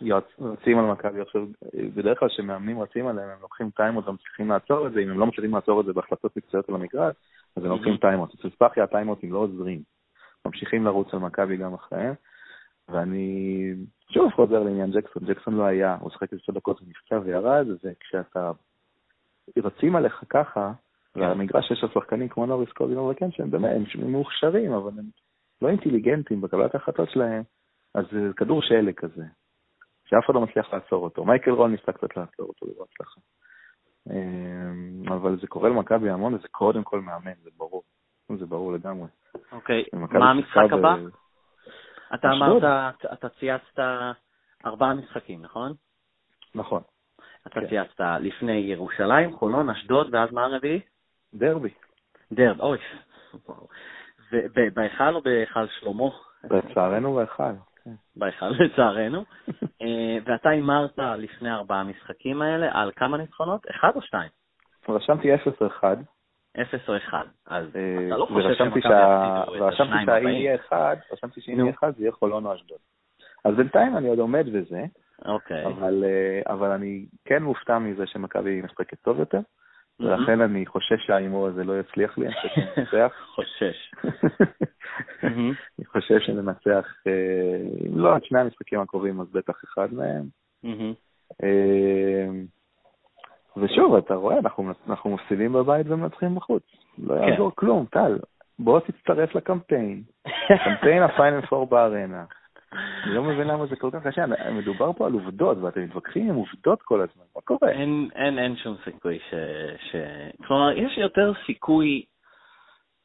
יוצאים 0.00 0.78
על 0.78 0.84
מכבי 0.84 1.20
עכשיו, 1.20 1.46
בדרך 1.94 2.18
כלל 2.18 2.28
כשמאמנים 2.28 2.80
רצים 2.80 3.06
עליהם, 3.06 3.28
הם 3.28 3.38
לוקחים 3.42 3.70
טיימות 3.70 4.08
ומצליחים 4.08 4.50
לעצור 4.50 4.86
את 4.86 4.92
זה, 4.92 5.00
אם 5.00 5.10
הם 5.10 5.18
לא 5.18 5.26
מצליחים 5.26 5.54
לעצור 5.54 5.80
את 5.80 5.86
זה 5.86 5.92
בהחלטות 5.92 6.36
מקצועיות 6.36 6.68
על 6.68 6.74
המגרש, 6.74 7.14
אז 7.56 7.64
הם 7.64 7.70
לוקחים 7.70 7.96
טיימות. 7.96 8.34
אצל 8.34 8.50
ספחיה 8.50 8.84
הטיימוטים 8.84 9.32
לא 9.32 9.38
עוזרים, 9.38 9.82
ממשיכים 10.46 10.84
לרוץ 10.84 11.14
על 11.14 11.18
מכבי 11.18 11.56
גם 11.56 11.74
אחריהם, 11.74 12.14
ואני 12.88 13.74
שוב 14.14 14.32
חוזר 14.32 14.62
לעניין 14.62 14.90
ג'קסון, 14.90 15.22
ג'קסון 15.26 15.54
לא 15.54 15.62
היה, 15.62 15.96
הוא 16.00 16.10
שחק 16.10 16.32
עשר 16.32 16.52
דקות 16.52 16.82
ונפצע 16.82 17.18
וירד, 17.24 17.66
וכשאתה 17.84 18.50
רצים 19.58 19.96
עליך 19.96 20.24
ככה, 20.28 20.72
והמגרש 21.16 21.70
יש 21.70 21.84
לשחקנים 21.84 22.28
כמו 22.28 22.46
נוריס 22.46 22.72
קולינור 22.72 23.10
וכן, 23.10 23.30
שהם 23.30 23.50
באמת, 23.50 23.70
הם 23.94 24.12
מאוכשרים, 24.12 24.72
אבל 24.72 24.90
הם 24.98 25.04
לא 25.62 25.68
אינטליגנטים 25.68 26.40
בקבלת 26.40 26.74
ההחלטות 26.74 27.10
שלהם, 27.10 27.42
אז 27.94 28.04
זה 28.12 28.30
כדור 28.36 28.62
שלג 28.62 28.94
כזה, 28.94 29.24
שאף 30.04 30.24
אחד 30.26 30.34
לא 30.34 30.40
מצליח 30.40 30.72
לעצור 30.72 31.04
אותו. 31.04 31.24
מייקל 31.24 31.50
רול 31.50 31.70
ניסה 31.70 31.92
קצת 31.92 32.16
לעצור 32.16 32.48
אותו 32.48 32.66
לראות 32.66 32.88
ככה. 33.00 33.20
אמ, 34.10 35.12
אבל 35.12 35.38
זה 35.40 35.46
קורה 35.46 35.68
למכבי 35.68 36.10
המון, 36.10 36.34
וזה 36.34 36.48
קודם 36.50 36.84
כל 36.84 37.00
מאמן, 37.00 37.32
זה 37.42 37.50
ברור. 37.56 37.82
זה 38.38 38.46
ברור 38.46 38.72
לגמרי. 38.72 39.08
אוקיי, 39.52 39.84
מה 39.92 40.30
המשחק 40.30 40.72
הבא? 40.72 40.96
אתה 42.14 42.30
אמרת, 42.30 42.62
אתה 43.12 43.28
צייצת 43.28 43.78
ארבעה 44.66 44.94
משחקים, 44.94 45.42
נכון? 45.42 45.72
נכון. 46.54 46.82
אתה 47.46 47.60
כן. 47.60 47.68
צייצת 47.68 48.00
לפני 48.20 48.52
ירושלים, 48.52 49.36
חולון, 49.36 49.70
אשדוד, 49.70 50.14
ואז 50.14 50.32
מה 50.32 50.44
הרביעי? 50.44 50.80
דרבי. 51.34 51.70
דרבי, 52.32 52.60
אוי. 52.60 52.78
בהיכל 54.74 55.14
או 55.14 55.22
בהיכל 55.22 55.66
שלמה? 55.66 56.04
לצערנו 56.50 57.14
בהיכל. 57.14 57.52
כן. 57.84 57.90
בהיכל 58.16 58.48
לצערנו. 58.48 59.24
אה, 59.82 60.18
ואתה 60.24 60.48
הימרת 60.48 60.98
לפני 60.98 61.52
ארבעה 61.52 61.80
המשחקים 61.80 62.42
האלה 62.42 62.68
על 62.72 62.92
כמה 62.96 63.16
ניצחונות? 63.16 63.66
אחד 63.70 63.90
או 63.94 64.02
שתיים? 64.02 64.30
רשמתי 64.88 65.34
0 65.34 65.62
או 66.58 66.62
1. 66.62 66.74
0 66.74 66.88
או 66.88 66.96
1. 66.96 67.26
אז 67.46 67.66
אה, 67.76 68.06
אתה 68.06 68.16
לא 68.16 68.26
חושב 68.26 68.54
שמכבי 68.54 68.78
יפסידו 68.78 69.68
את 69.68 69.72
השניים 69.72 70.08
הבאים? 70.08 70.26
ורשמתי 70.26 70.30
יהיה 70.30 70.54
אחד, 70.54 70.96
רשמתי 71.12 71.40
שאם 71.40 71.60
יהיה 71.60 71.70
אחד 71.70 71.92
זה 71.96 72.02
יהיה 72.02 72.12
חולון 72.12 72.46
או 72.46 72.54
אשדוד. 72.54 72.78
אז 73.44 73.54
בינתיים 73.54 73.96
אני 73.96 74.08
עוד 74.08 74.18
עומד 74.18 74.46
בזה. 74.52 74.84
אוקיי. 75.24 75.66
אבל, 75.66 76.04
אה, 76.04 76.52
אבל 76.52 76.70
אני 76.70 77.06
כן 77.24 77.42
מופתע 77.42 77.78
מזה 77.78 78.06
שמכבי 78.06 78.62
משחקת 78.62 78.98
טוב 79.02 79.18
יותר, 79.18 79.40
ולכן 80.00 80.40
אני 80.40 80.66
חושש 80.66 81.06
שההימור 81.06 81.46
הזה 81.46 81.64
לא 81.64 81.80
יצליח 81.80 82.18
לי, 82.18 82.26
אני 82.26 82.34
חושב 82.34 82.48
שננצח. 82.48 83.12
חושש. 83.34 83.92
אני 85.22 85.86
חושב 85.86 86.20
שננצח, 86.20 86.94
אה, 87.06 87.86
אם 87.86 87.98
לא 87.98 88.16
את 88.16 88.24
שני 88.24 88.40
המשחקים 88.40 88.80
הקרובים, 88.80 89.20
אז 89.20 89.30
בטח 89.32 89.64
אחד 89.64 89.88
מהם. 89.94 90.24
ושוב, 93.56 93.94
אתה 93.94 94.14
רואה, 94.14 94.38
אנחנו, 94.38 94.72
אנחנו 94.88 95.10
מפסידים 95.10 95.52
בבית 95.52 95.86
ומנצחים 95.88 96.34
בחוץ. 96.34 96.62
לא 96.98 97.14
כן. 97.14 97.28
יעזור 97.28 97.52
כלום, 97.54 97.86
טל. 97.90 98.18
בוא 98.58 98.80
תצטרף 98.80 99.34
לקמפיין. 99.34 100.02
קמפיין 100.64 101.02
הפיינל 101.02 101.46
פור 101.46 101.66
בארנה. 101.66 102.24
אני 103.04 103.14
לא 103.14 103.22
מבין 103.22 103.46
למה 103.46 103.66
זה 103.66 103.76
כל 103.76 103.90
כך 103.92 104.06
קשה, 104.06 104.24
מדובר 104.52 104.92
פה 104.92 105.06
על 105.06 105.12
עובדות, 105.12 105.58
ואתם 105.58 105.84
מתווכחים 105.84 106.28
עם 106.28 106.34
עובדות 106.34 106.82
כל 106.82 107.00
הזמן, 107.00 107.24
מה 107.36 107.40
קורה? 107.40 107.70
אין, 107.70 108.08
אין, 108.14 108.38
אין 108.38 108.56
שום 108.56 108.76
סיכוי 108.84 109.18
ש... 109.30 109.34
ש... 109.90 109.96
כלומר, 110.46 110.72
יש 110.72 110.98
יותר 110.98 111.32
סיכוי... 111.46 112.04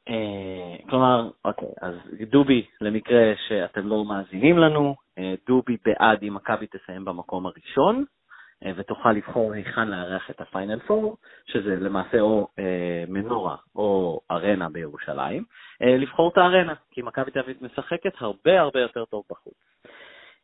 אה, 0.08 0.76
כלומר, 0.90 1.30
אוקיי, 1.44 1.68
אז 1.82 1.94
דובי, 2.30 2.66
למקרה 2.80 3.32
שאתם 3.48 3.86
לא 3.86 4.04
מאזינים 4.04 4.58
לנו, 4.58 4.94
אה, 5.18 5.34
דובי 5.46 5.76
בעד 5.84 6.22
אם 6.22 6.34
מכבי 6.34 6.66
תסיים 6.66 7.04
במקום 7.04 7.46
הראשון, 7.46 8.04
ותוכל 8.76 9.12
לבחור 9.12 9.52
היכן 9.52 9.88
לארח 9.88 10.30
את 10.30 10.40
הפיינל 10.40 10.78
פור, 10.78 11.16
שזה 11.46 11.76
למעשה 11.76 12.20
או 12.20 12.48
אה, 12.58 13.04
מנורה 13.08 13.56
או 13.76 14.20
ארנה 14.30 14.68
בירושלים, 14.68 15.44
אה, 15.82 15.96
לבחור 15.96 16.30
את 16.32 16.38
הארנה, 16.38 16.74
כי 16.90 17.02
מכבי 17.02 17.30
תל 17.30 17.38
אביב 17.38 17.56
משחקת 17.60 18.12
הרבה 18.18 18.60
הרבה 18.60 18.80
יותר 18.80 19.04
טוב 19.04 19.22
בחוץ. 19.30 19.54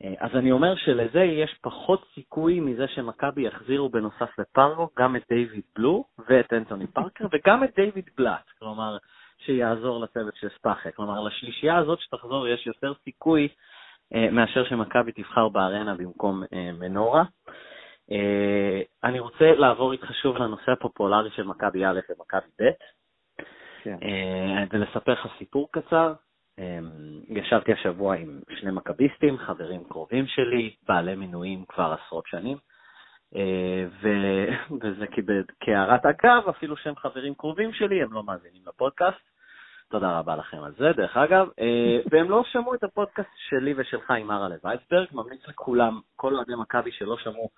אה, 0.04 0.14
אז 0.20 0.36
אני 0.36 0.52
אומר 0.52 0.74
שלזה 0.76 1.22
יש 1.22 1.54
פחות 1.62 2.06
סיכוי 2.14 2.60
מזה 2.60 2.88
שמכבי 2.88 3.46
יחזירו 3.46 3.88
בנוסף 3.88 4.38
לפרגו 4.38 4.88
גם 4.98 5.16
את 5.16 5.22
דיוויד 5.28 5.64
בלו 5.76 6.04
ואת 6.28 6.52
אנטוני 6.52 6.86
פארקר 6.86 7.26
וגם 7.32 7.64
את 7.64 7.74
דיוויד 7.76 8.10
בלאט, 8.16 8.50
כלומר 8.58 8.96
שיעזור 9.38 10.00
לצוות 10.00 10.36
של 10.36 10.48
ספאחה. 10.58 10.90
כלומר, 10.90 11.20
לשלישייה 11.20 11.76
הזאת 11.76 12.00
שתחזור 12.00 12.48
יש 12.48 12.66
יותר 12.66 12.92
סיכוי 13.04 13.48
אה, 14.14 14.30
מאשר 14.30 14.64
שמכבי 14.64 15.12
תבחר 15.12 15.48
בארנה 15.48 15.94
במקום 15.94 16.42
אה, 16.52 16.70
מנורה. 16.72 17.20
אה, 17.48 17.54
אני 19.04 19.18
רוצה 19.18 19.52
לעבור 19.52 19.92
איתך 19.92 20.14
שוב 20.22 20.36
לנושא 20.36 20.72
הפופולרי 20.72 21.30
של 21.30 21.42
מכבי 21.42 21.86
א' 21.86 22.00
ומכבי 22.10 22.50
ב', 22.60 22.70
כן. 23.82 23.96
אה, 24.02 24.64
ולספר 24.72 25.12
לך 25.12 25.26
סיפור 25.38 25.68
קצר. 25.72 26.12
אה, 26.58 26.78
ישבתי 27.28 27.72
השבוע 27.72 28.16
עם 28.16 28.40
שני 28.60 28.70
מכביסטים, 28.70 29.38
חברים 29.38 29.84
קרובים 29.84 30.26
שלי, 30.26 30.74
בעלי 30.88 31.14
מינויים 31.14 31.64
כבר 31.68 31.94
עשרות 32.00 32.26
שנים, 32.26 32.56
ו... 34.02 34.08
וזה 34.82 35.06
כהערת 35.60 36.06
אגב, 36.06 36.48
אפילו 36.48 36.76
שהם 36.76 36.96
חברים 36.96 37.34
קרובים 37.34 37.72
שלי, 37.72 38.02
הם 38.02 38.12
לא 38.12 38.22
מאזינים 38.22 38.62
לפודקאסט. 38.66 39.33
תודה 39.94 40.18
רבה 40.18 40.36
לכם 40.36 40.62
על 40.62 40.72
זה, 40.78 40.92
דרך 40.96 41.16
אגב. 41.16 41.48
והם 42.10 42.30
לא 42.30 42.42
שמעו 42.52 42.74
את 42.74 42.84
הפודקאסט 42.84 43.28
שלי 43.48 43.74
ושלך 43.76 44.10
עם 44.10 44.30
ארלה 44.30 44.56
וייסברג, 44.64 45.06
ממליץ 45.12 45.48
לכולם, 45.48 46.00
כל 46.16 46.36
אוהדי 46.36 46.52
מכבי 46.58 46.92
שלא 46.92 47.16
שמעו 47.18 47.50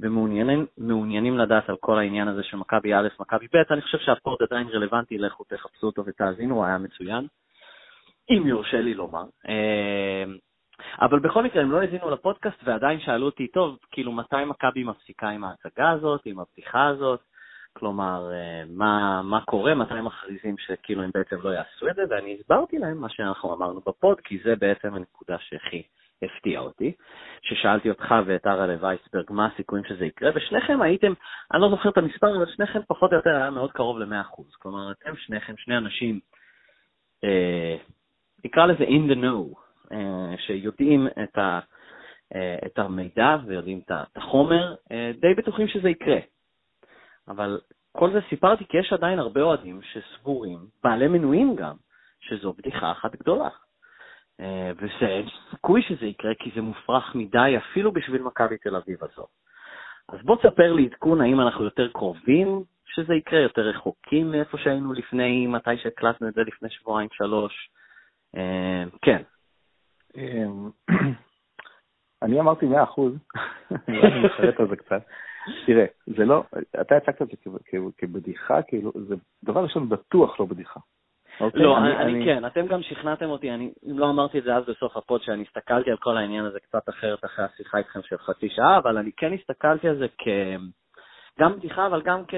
ומעוניינים 0.00 1.38
לדעת 1.38 1.68
על 1.68 1.76
כל 1.80 1.98
העניין 1.98 2.28
הזה 2.28 2.42
של 2.42 2.56
מכבי 2.56 2.94
א', 2.94 3.08
מכבי 3.20 3.46
ב', 3.54 3.72
אני 3.72 3.82
חושב 3.82 3.98
שהפורט 3.98 4.42
עדיין 4.42 4.68
רלוונטי, 4.68 5.18
לכו 5.18 5.44
תחפשו 5.44 5.86
אותו 5.86 6.02
ותאזינו, 6.06 6.54
הוא 6.54 6.64
היה 6.64 6.78
מצוין, 6.78 7.26
אם 8.30 8.46
יורשה 8.46 8.80
לי 8.80 8.94
לומר. 8.94 9.24
אה, 9.48 10.24
אבל 11.00 11.18
בכל 11.18 11.42
מקרה, 11.42 11.62
הם 11.62 11.70
לא 11.70 11.80
האזינו 11.80 12.10
לפודקאסט 12.10 12.58
ועדיין 12.64 13.00
שאלו 13.00 13.26
אותי, 13.26 13.48
טוב, 13.48 13.78
כאילו, 13.90 14.12
מתי 14.12 14.44
מכבי 14.46 14.84
מפסיקה 14.84 15.28
עם 15.28 15.44
ההצגה 15.44 15.90
הזאת, 15.90 16.20
עם 16.24 16.40
הבדיחה 16.40 16.86
הזאת? 16.86 17.20
כלומר, 17.78 18.30
אה, 18.32 18.62
מה, 18.68 19.22
מה 19.22 19.40
קורה, 19.40 19.74
מתי 19.74 19.94
הם 19.94 20.04
מכריזים 20.04 20.58
שכאילו 20.58 21.02
הם 21.02 21.10
בעצם 21.14 21.36
לא 21.42 21.50
יעשו 21.50 21.88
את 21.88 21.94
זה, 21.94 22.02
ואני 22.10 22.36
הסברתי 22.40 22.78
להם 22.78 22.98
מה 22.98 23.08
שאנחנו 23.08 23.54
אמרנו 23.54 23.80
בפוד, 23.86 24.20
כי 24.20 24.38
זה 24.44 24.56
בעצם 24.56 24.94
הנקודה 24.94 25.36
שהכי 25.40 25.82
הפתיע 26.22 26.60
אותי, 26.60 26.92
ששאלתי 27.42 27.90
אותך 27.90 28.14
ואת 28.26 28.46
ארלה 28.46 28.76
וייסברג 28.80 29.24
מה 29.30 29.46
הסיכויים 29.46 29.84
שזה 29.84 30.04
יקרה, 30.04 30.30
ושניכם 30.34 30.82
הייתם, 30.82 31.12
אני 31.52 31.62
לא 31.62 31.70
זוכר 31.70 31.88
את 31.88 31.98
המספר, 31.98 32.36
אבל 32.36 32.46
שניכם 32.56 32.80
פחות 32.88 33.12
או 33.12 33.16
יותר 33.16 33.36
היה 33.36 33.50
מאוד 33.50 33.72
קרוב 33.72 33.98
ל-100%. 33.98 34.42
כלומר, 34.58 34.92
אתם 34.92 35.16
שניכם, 35.16 35.54
שני 35.56 35.76
אנשים, 35.76 36.20
אה, 37.24 37.76
נקרא 38.44 38.66
לזה 38.66 38.84
in 38.84 39.12
the 39.12 39.16
know, 39.16 39.58
אה, 39.92 40.34
שיודעים 40.38 41.06
את, 41.06 41.38
ה, 41.38 41.60
אה, 42.34 42.56
את 42.66 42.78
המידע 42.78 43.36
ויודעים 43.46 43.80
את 43.86 44.16
החומר, 44.16 44.74
אה, 44.92 45.10
די 45.20 45.34
בטוחים 45.34 45.68
שזה 45.68 45.88
יקרה. 45.88 46.18
אבל 47.28 47.60
כל 47.92 48.12
זה 48.12 48.20
סיפרתי 48.28 48.64
כי 48.64 48.78
יש 48.78 48.92
עדיין 48.92 49.18
הרבה 49.18 49.40
אוהדים 49.40 49.80
שסבורים, 49.82 50.58
בעלי 50.84 51.08
מנויים 51.08 51.56
גם, 51.56 51.74
שזו 52.20 52.52
בדיחה 52.52 52.92
אחת 52.92 53.16
גדולה. 53.16 53.48
אה, 54.40 54.70
ואין 54.76 55.26
סיכוי 55.50 55.82
שזה 55.82 56.06
יקרה 56.06 56.34
כי 56.38 56.50
זה 56.54 56.60
מופרך 56.60 57.14
מדי 57.14 57.54
אפילו 57.56 57.92
בשביל 57.92 58.22
מכבי 58.22 58.58
תל 58.58 58.76
אביב 58.76 58.98
הזו. 59.04 59.26
אז 60.08 60.18
בוא 60.22 60.36
תספר 60.36 60.72
לי 60.72 60.86
עדכון 60.86 61.20
האם 61.20 61.40
אנחנו 61.40 61.64
יותר 61.64 61.88
קרובים 61.92 62.64
שזה 62.94 63.14
יקרה, 63.14 63.40
יותר 63.40 63.62
רחוקים 63.62 64.30
מאיפה 64.30 64.58
שהיינו 64.58 64.92
לפני, 64.92 65.46
מתי 65.46 65.76
שהקלטנו 65.76 66.28
את 66.28 66.34
זה 66.34 66.40
לפני 66.40 66.70
שבועיים, 66.70 67.08
שלוש. 67.12 67.70
אה, 68.36 68.84
כן. 69.02 69.22
אמ, 70.16 70.70
אני 72.22 72.40
אמרתי 72.40 72.66
מאה 72.66 72.82
אחוז, 72.82 73.12
אני 73.88 74.24
מתחרט 74.24 74.60
על 74.60 74.68
זה 74.68 74.76
קצת. 74.76 75.02
תראה, 75.66 75.84
זה 76.06 76.24
לא, 76.24 76.42
אתה 76.80 76.96
הצגת 76.96 77.22
את 77.22 77.28
זה 77.28 77.78
כבדיחה, 77.98 78.62
כאילו, 78.62 78.92
זה 79.08 79.14
דבר 79.44 79.62
ראשון 79.62 79.88
בטוח 79.88 80.40
לא 80.40 80.46
בדיחה. 80.46 80.80
אוקיי, 81.40 81.62
לא, 81.62 81.78
אני, 81.78 81.96
אני, 81.96 82.12
אני 82.12 82.24
כן, 82.24 82.46
אתם 82.46 82.66
גם 82.66 82.82
שכנעתם 82.82 83.26
אותי, 83.26 83.50
אני, 83.50 83.72
אם 83.90 83.98
לא 83.98 84.10
אמרתי 84.10 84.38
את 84.38 84.44
זה 84.44 84.56
אז 84.56 84.64
בסוף 84.68 84.96
הפוד, 84.96 85.22
שאני 85.22 85.42
הסתכלתי 85.42 85.90
על 85.90 85.96
כל 85.96 86.16
העניין 86.16 86.44
הזה 86.44 86.60
קצת 86.60 86.88
אחרת 86.88 87.24
אחרי 87.24 87.44
השיחה 87.44 87.78
איתכם 87.78 88.00
של 88.02 88.18
חצי 88.18 88.48
שעה, 88.48 88.78
אבל 88.78 88.98
אני 88.98 89.10
כן 89.16 89.32
הסתכלתי 89.32 89.88
על 89.88 89.98
זה 89.98 90.06
כ... 90.18 90.28
גם 91.40 91.56
בדיחה, 91.56 91.86
אבל 91.86 92.02
גם 92.02 92.22
כ... 92.28 92.34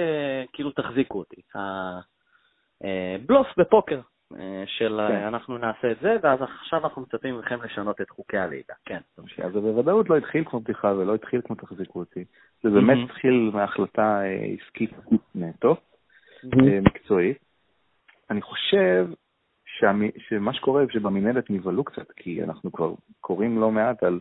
כאילו 0.53 0.71
תחזיקו 0.71 1.19
אותי. 1.19 1.41
הבלוף 1.55 3.47
אה, 3.47 3.53
בפוקר, 3.57 4.01
של 4.67 5.01
כן. 5.09 5.15
אה, 5.15 5.29
אנחנו 5.29 5.59
נעשה 5.59 5.93
את 5.93 5.97
זה, 6.01 6.17
ואז 6.23 6.43
עכשיו 6.43 6.85
אנחנו 6.85 7.03
מצפים 7.03 7.39
מכם 7.39 7.63
לשנות 7.63 8.01
את 8.01 8.11
חוקי 8.11 8.39
הליגה. 8.39 8.75
כן. 8.85 9.01
אז 9.45 9.53
זה 9.53 9.61
בוודאות 9.61 10.11
לא 10.11 10.17
התחיל 10.17 10.45
כמו 10.45 10.61
בדיחה 10.61 10.95
ולא 10.95 11.15
התחיל 11.15 11.41
כמו 11.45 11.57
תחזיקו 11.57 11.99
אותי. 11.99 12.25
זה 12.63 12.71
באמת 12.71 12.87
מהמם. 12.87 13.05
התחיל 13.05 13.51
מהחלטה 13.55 14.21
אה, 14.23 14.47
עסקית 14.61 14.91
נטו, 15.35 15.77
אה, 16.45 16.81
מקצועית. 16.81 17.39
אני 18.31 18.43
חושב 18.43 19.07
שהמ- 19.67 20.19
שמה 20.19 20.53
שקורה 20.55 20.87
זה 20.87 20.93
שבמינהלת 20.93 21.51
נבהלו 21.51 21.85
קצת, 21.85 22.13
כי 22.17 22.43
אנחנו 22.45 22.73
כבר 22.73 22.95
קוראים 23.21 23.61
לא 23.61 23.71
מעט 23.71 24.03
על 24.03 24.21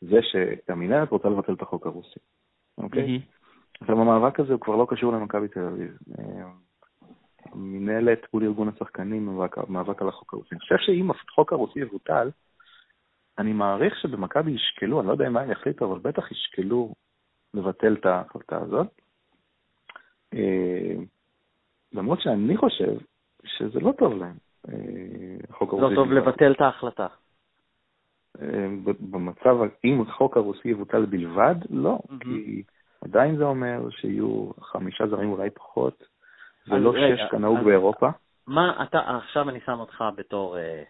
זה 0.00 0.18
שהמינהלת 0.22 1.10
רוצה 1.10 1.28
לבטל 1.28 1.52
את 1.52 1.62
החוק 1.62 1.86
הרוסי, 1.86 2.20
אוקיי? 2.78 3.06
מהמם. 3.06 3.18
עכשיו 3.80 4.00
המאבק 4.00 4.40
הזה 4.40 4.52
הוא 4.52 4.60
כבר 4.60 4.76
לא 4.76 4.86
קשור 4.90 5.12
למכבי 5.12 5.48
תל 5.48 5.64
אביב. 5.64 5.98
המינהלת 7.52 8.26
מול 8.34 8.44
ארגון 8.44 8.68
השחקנים 8.68 9.26
מאבק, 9.26 9.68
מאבק 9.68 10.02
על 10.02 10.08
החוק 10.08 10.34
הרוסי. 10.34 10.48
אני 10.52 10.60
חושב 10.60 10.76
שאם 10.78 11.10
החוק 11.10 11.52
הרוסי 11.52 11.80
יבוטל, 11.80 12.30
אני 13.38 13.52
מעריך 13.52 13.98
שבמכבי 13.98 14.50
ישקלו, 14.50 15.00
אני 15.00 15.06
לא 15.06 15.12
יודע 15.12 15.28
מה 15.28 15.40
הם 15.40 15.50
יחליטו, 15.50 15.84
אבל 15.84 15.98
בטח 15.98 16.32
ישקלו 16.32 16.94
לבטל 17.54 17.96
את 18.00 18.06
ההחלטה 18.06 18.56
הזאת. 18.56 18.86
אה, 20.34 20.94
למרות 21.92 22.20
שאני 22.20 22.56
חושב 22.56 22.96
שזה 23.44 23.80
לא 23.80 23.92
טוב 23.98 24.12
להם, 24.12 24.36
אה, 24.68 24.74
החוק 25.50 25.72
הרוסי. 25.72 25.94
לא 25.94 26.02
טוב. 26.02 26.12
לבטל 26.12 26.52
את 26.52 26.60
ההחלטה. 26.60 27.06
אה, 28.42 28.68
במצב, 29.00 29.56
אם 29.84 30.02
החוק 30.02 30.36
הרוסי 30.36 30.68
יבוטל 30.68 31.06
בלבד, 31.06 31.54
לא. 31.70 31.98
כי 32.20 32.62
עדיין 33.04 33.36
זה 33.36 33.44
אומר 33.44 33.90
שיהיו 33.90 34.50
חמישה 34.60 35.06
זרים 35.06 35.32
אולי 35.32 35.50
פחות, 35.50 36.04
ולא 36.68 36.92
שש 36.92 37.30
כנהוג 37.30 37.60
באירופה. 37.64 38.08
מה 38.46 38.82
אתה, 38.82 38.98
עכשיו 38.98 39.48
אני 39.48 39.60
שם 39.66 39.80
אותך 39.80 40.04
בתור 40.16 40.58
אה, 40.58 40.82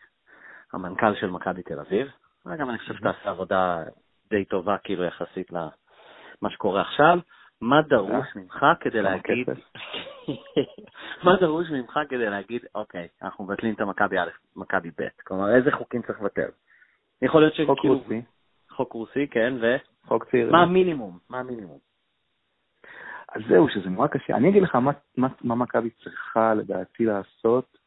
המנכ"ל 0.72 1.14
של 1.20 1.30
מכבי 1.30 1.62
תל 1.62 1.80
אביב, 1.80 2.08
וגם 2.46 2.70
אני 2.70 2.78
חושב 2.78 2.94
שאתה 2.94 3.08
עושה 3.08 3.30
עבודה 3.30 3.82
די 4.30 4.44
טובה, 4.44 4.78
כאילו, 4.78 5.04
יחסית 5.04 5.52
למה 5.52 6.50
שקורה 6.50 6.80
עכשיו. 6.80 7.18
מה 7.60 7.82
דרוש 7.82 8.26
ממך 8.36 8.66
כדי 8.80 9.02
להגיד? 9.02 9.46
מה 11.24 11.36
דרוש 11.40 11.70
ממך 11.70 12.00
כדי 12.08 12.30
להגיד, 12.30 12.64
אוקיי, 12.74 13.08
אנחנו 13.22 13.44
מבטלים 13.44 13.74
את 13.74 13.80
המכבי 13.80 14.18
א', 14.18 14.30
מכבי 14.56 14.90
ב', 14.98 15.08
כלומר, 15.26 15.56
איזה 15.56 15.70
חוקים 15.72 16.02
צריך 16.02 16.20
לבטל? 16.20 16.48
יכול 17.22 17.40
להיות 17.40 17.54
חוק 17.66 17.78
שכאילו, 17.78 17.98
רוסי, 17.98 18.22
חוק 18.70 18.92
רוסי, 18.92 19.26
כן, 19.26 19.54
ומה 19.60 19.76
חוק 20.04 20.24
צעירים. 20.24 20.54
המינימום? 20.54 21.18
מה 21.30 21.38
המינימום? 21.38 21.78
אז 23.36 23.42
זהו, 23.48 23.68
שזה 23.68 23.90
נורא 23.90 24.06
קשה. 24.06 24.36
אני 24.36 24.48
אגיד 24.48 24.62
לך 24.62 24.74
מה, 24.76 24.90
מה, 25.16 25.28
מה 25.44 25.54
מכבי 25.54 25.90
צריכה 25.90 26.54
לדעתי 26.54 27.04
לעשות, 27.04 27.78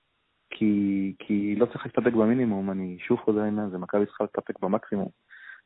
כי, 0.50 1.14
כי 1.20 1.56
לא 1.56 1.66
צריכה 1.66 1.90
להסתפק 1.90 2.14
במינימום, 2.14 2.72
אני 2.72 2.98
שוב 3.00 3.20
חוזר 3.20 3.40
לעניין 3.40 3.68
הזה, 3.68 3.78
מכבי 3.78 4.06
צריכה 4.06 4.24
להסתפק 4.24 4.60
במקסימום. 4.60 5.08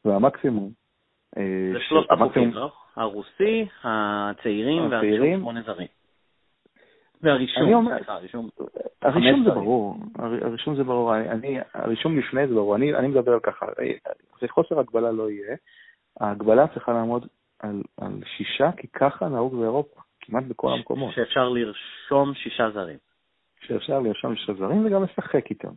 והמקסימום... 0.06 0.70
אה, 1.38 1.70
זה 1.74 1.80
שלושת 1.80 2.12
החוקים, 2.12 2.54
לא? 2.54 2.72
הרוסי, 2.96 3.66
הצעירים. 3.84 4.92
והרישום 4.92 5.40
שמונה 5.40 5.62
זרים. 5.62 5.88
והרישום, 7.22 7.64
אני 7.64 7.74
אומר- 7.74 7.96
סליחה, 7.98 8.14
הרישום. 8.14 8.50
הרישום 9.02 9.44
זה. 9.44 9.50
ברור, 9.52 9.98
הר- 10.20 10.46
הרישום 10.46 10.76
זה 10.76 10.84
ברור, 10.84 11.16
אני, 11.16 11.30
אני- 11.30 11.60
הרישום 11.74 12.18
לפני 12.18 12.48
זה 12.48 12.54
ברור, 12.54 12.76
אני, 12.76 12.96
אני 12.96 13.08
מדבר 13.08 13.34
על 13.34 13.40
ככה, 13.40 13.66
זה 14.42 14.48
חוסר 14.48 14.80
הגבלה 14.80 15.12
לא 15.12 15.30
יהיה, 15.30 15.56
ההגבלה 16.20 16.68
צריכה 16.68 16.94
לעמוד 16.94 17.28
על, 17.64 17.82
על 17.98 18.24
שישה, 18.38 18.72
כי 18.78 18.88
ככה 18.88 19.30
נהוג 19.30 19.56
באירופה, 19.56 20.02
כמעט 20.22 20.44
בכל 20.44 20.74
המקומות, 20.74 21.14
שאפשר 21.14 21.50
לרשום 21.50 22.34
שישה 22.34 22.70
זרים. 22.74 22.98
שאפשר 23.62 24.00
לרשום 24.00 24.36
שישה 24.36 24.54
זרים 24.54 24.86
וגם 24.86 25.04
לשחק 25.04 25.50
איתם, 25.50 25.72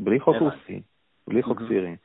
בלי 0.00 0.20
חוק. 0.20 0.36
רוסי, 0.40 0.82
בלי 1.28 1.42
חוק. 1.42 1.58
צעירים. 1.68 1.96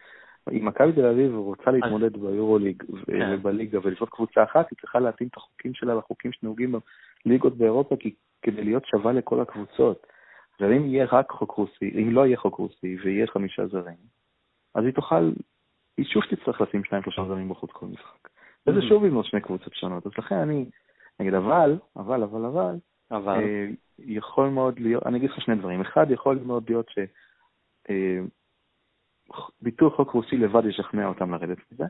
אם 0.51 0.65
מכבי 0.65 0.93
תל 0.93 1.05
אביב 1.05 1.35
רוצה 1.35 1.71
להתמודד 1.71 2.17
ביורוליג 2.17 2.83
ו- 2.89 3.05
כן. 3.05 3.29
ובליגה 3.33 3.79
ולבנות 3.83 4.09
קבוצה 4.09 4.43
אחת, 4.43 4.69
היא 4.71 4.77
צריכה 4.81 4.99
להתאים 4.99 5.29
את 5.29 5.37
החוקים 5.37 5.73
שלה 5.73 5.95
לחוקים 5.95 6.31
שנהוגים 6.31 6.75
בליגות 7.25 7.57
באירופה 7.57 7.95
כי- 7.95 8.15
כדי 8.41 8.63
להיות 8.63 8.85
שווה 8.85 9.13
לכל 9.13 9.41
הקבוצות. 9.41 10.07
ואם 10.59 10.85
יהיה 10.85 11.05
רק 11.11 11.31
חוק 11.31 11.51
רוסי, 11.51 11.91
אם 11.95 12.11
לא 12.11 12.25
יהיה 12.25 12.37
חוק 12.37 12.55
רוסי 12.55 12.97
ויהיה 13.03 13.27
חמישה 13.27 13.67
זרים, 13.67 13.97
אז 14.75 14.85
היא 14.85 14.93
תוכל, 14.93 15.31
היא 15.97 16.05
שוב 16.05 16.23
תצטרך 16.29 16.61
לשים 16.61 16.83
שניים 16.83 17.03
שלושה 17.03 17.23
זרים 17.27 17.49
בחוץ 17.49 17.71
כל 17.71 17.85
משחק. 17.85 18.29
וזה. 18.77 18.87
שוב 18.87 19.05
לבנות 19.05 19.25
שני 19.25 19.41
קבוצות 19.41 19.73
שונות. 19.73 20.05
אז 20.05 20.11
לכן 20.17 20.35
אני, 20.35 20.65
נגיד, 21.19 21.33
אבל, 21.33 21.77
אבל, 21.95 22.23
אבל, 22.23 22.45
אבל, 22.45 22.75
אבל, 23.11 23.43
אה, 23.43 23.67
יכול 23.99 24.49
מאוד 24.49 24.79
להיות, 24.79 25.05
אני 25.05 25.17
אגיד 25.17 25.29
לך 25.29 25.41
שני 25.41 25.55
דברים. 25.55 25.81
אחד, 25.81 26.11
יכול 26.11 26.39
מאוד 26.45 26.63
להיות 26.69 26.89
ש... 26.89 26.97
אה, 27.89 28.19
חוק 29.95 30.11
רוסי 30.11 30.37
לבד 30.37 30.65
ישכנע 30.65 31.07
אותם 31.07 31.31
לרדת 31.33 31.57
מזה, 31.71 31.83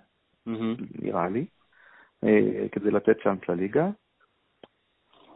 מהמם. 0.46 0.76
נראה 1.02 1.30
לי, 1.30 1.46
אה, 2.24 2.70
כדי 2.72 2.92
לתת 2.92 3.18
צ'אנס 3.24 3.40
לליגה, 3.50 3.90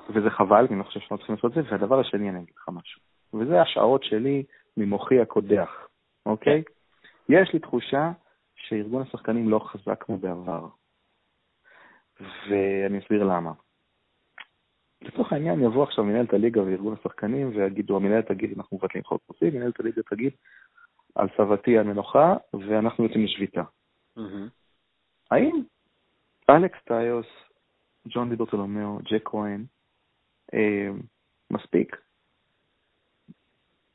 וזה 0.09 0.29
חבל, 0.29 0.67
כי 0.67 0.73
אני 0.73 0.79
לא 0.79 0.85
חושב 0.85 0.99
שאנחנו 0.99 1.17
צריכים 1.17 1.35
לעשות 1.35 1.57
את 1.57 1.63
זה. 1.63 1.71
והדבר 1.71 1.99
השני, 1.99 2.29
אני 2.29 2.39
אגיד 2.39 2.53
לך 2.57 2.69
משהו, 2.73 3.01
וזה 3.33 3.61
השערות 3.61 4.03
שלי 4.03 4.43
ממוחי 4.77 5.19
הקודח, 5.19 5.87
אוקיי? 6.25 6.63
יש 7.29 7.53
לי 7.53 7.59
תחושה 7.59 8.11
שארגון 8.55 9.01
השחקנים 9.01 9.49
לא 9.49 9.59
חזק 9.59 10.03
כמו 10.03 10.17
בעבר, 10.17 10.67
ואני 12.19 12.99
אסביר 12.99 13.23
למה. 13.23 13.51
לצורך 15.01 15.33
העניין 15.33 15.63
יבוא 15.63 15.83
עכשיו 15.83 16.03
מנהלת 16.03 16.33
הליגה 16.33 16.63
וארגון 16.63 16.95
השחקנים 16.99 17.55
ויגידו, 17.55 17.95
המנהלת 17.95 18.27
תגיד, 18.27 18.53
אנחנו 18.57 18.77
מבטלים 18.77 19.03
חוק 19.03 19.21
רוסי, 19.27 19.49
מנהלת 19.49 19.79
הליגה 19.79 20.01
תגיד, 20.09 20.33
על 21.15 21.27
סבתי 21.37 21.79
המנוחה, 21.79 22.35
ואנחנו 22.53 23.03
יוצאים 23.03 23.23
לשביתה. 23.23 23.63
האם 25.31 25.61
אלכס 26.49 26.79
טיוס, 26.85 27.27
ג'ון 28.07 28.29
דיברטולומיאו, 28.29 28.99
ג'ק 29.03 29.29
כהן, 29.29 29.65
אה, 30.53 30.89
מספיק? 31.51 31.95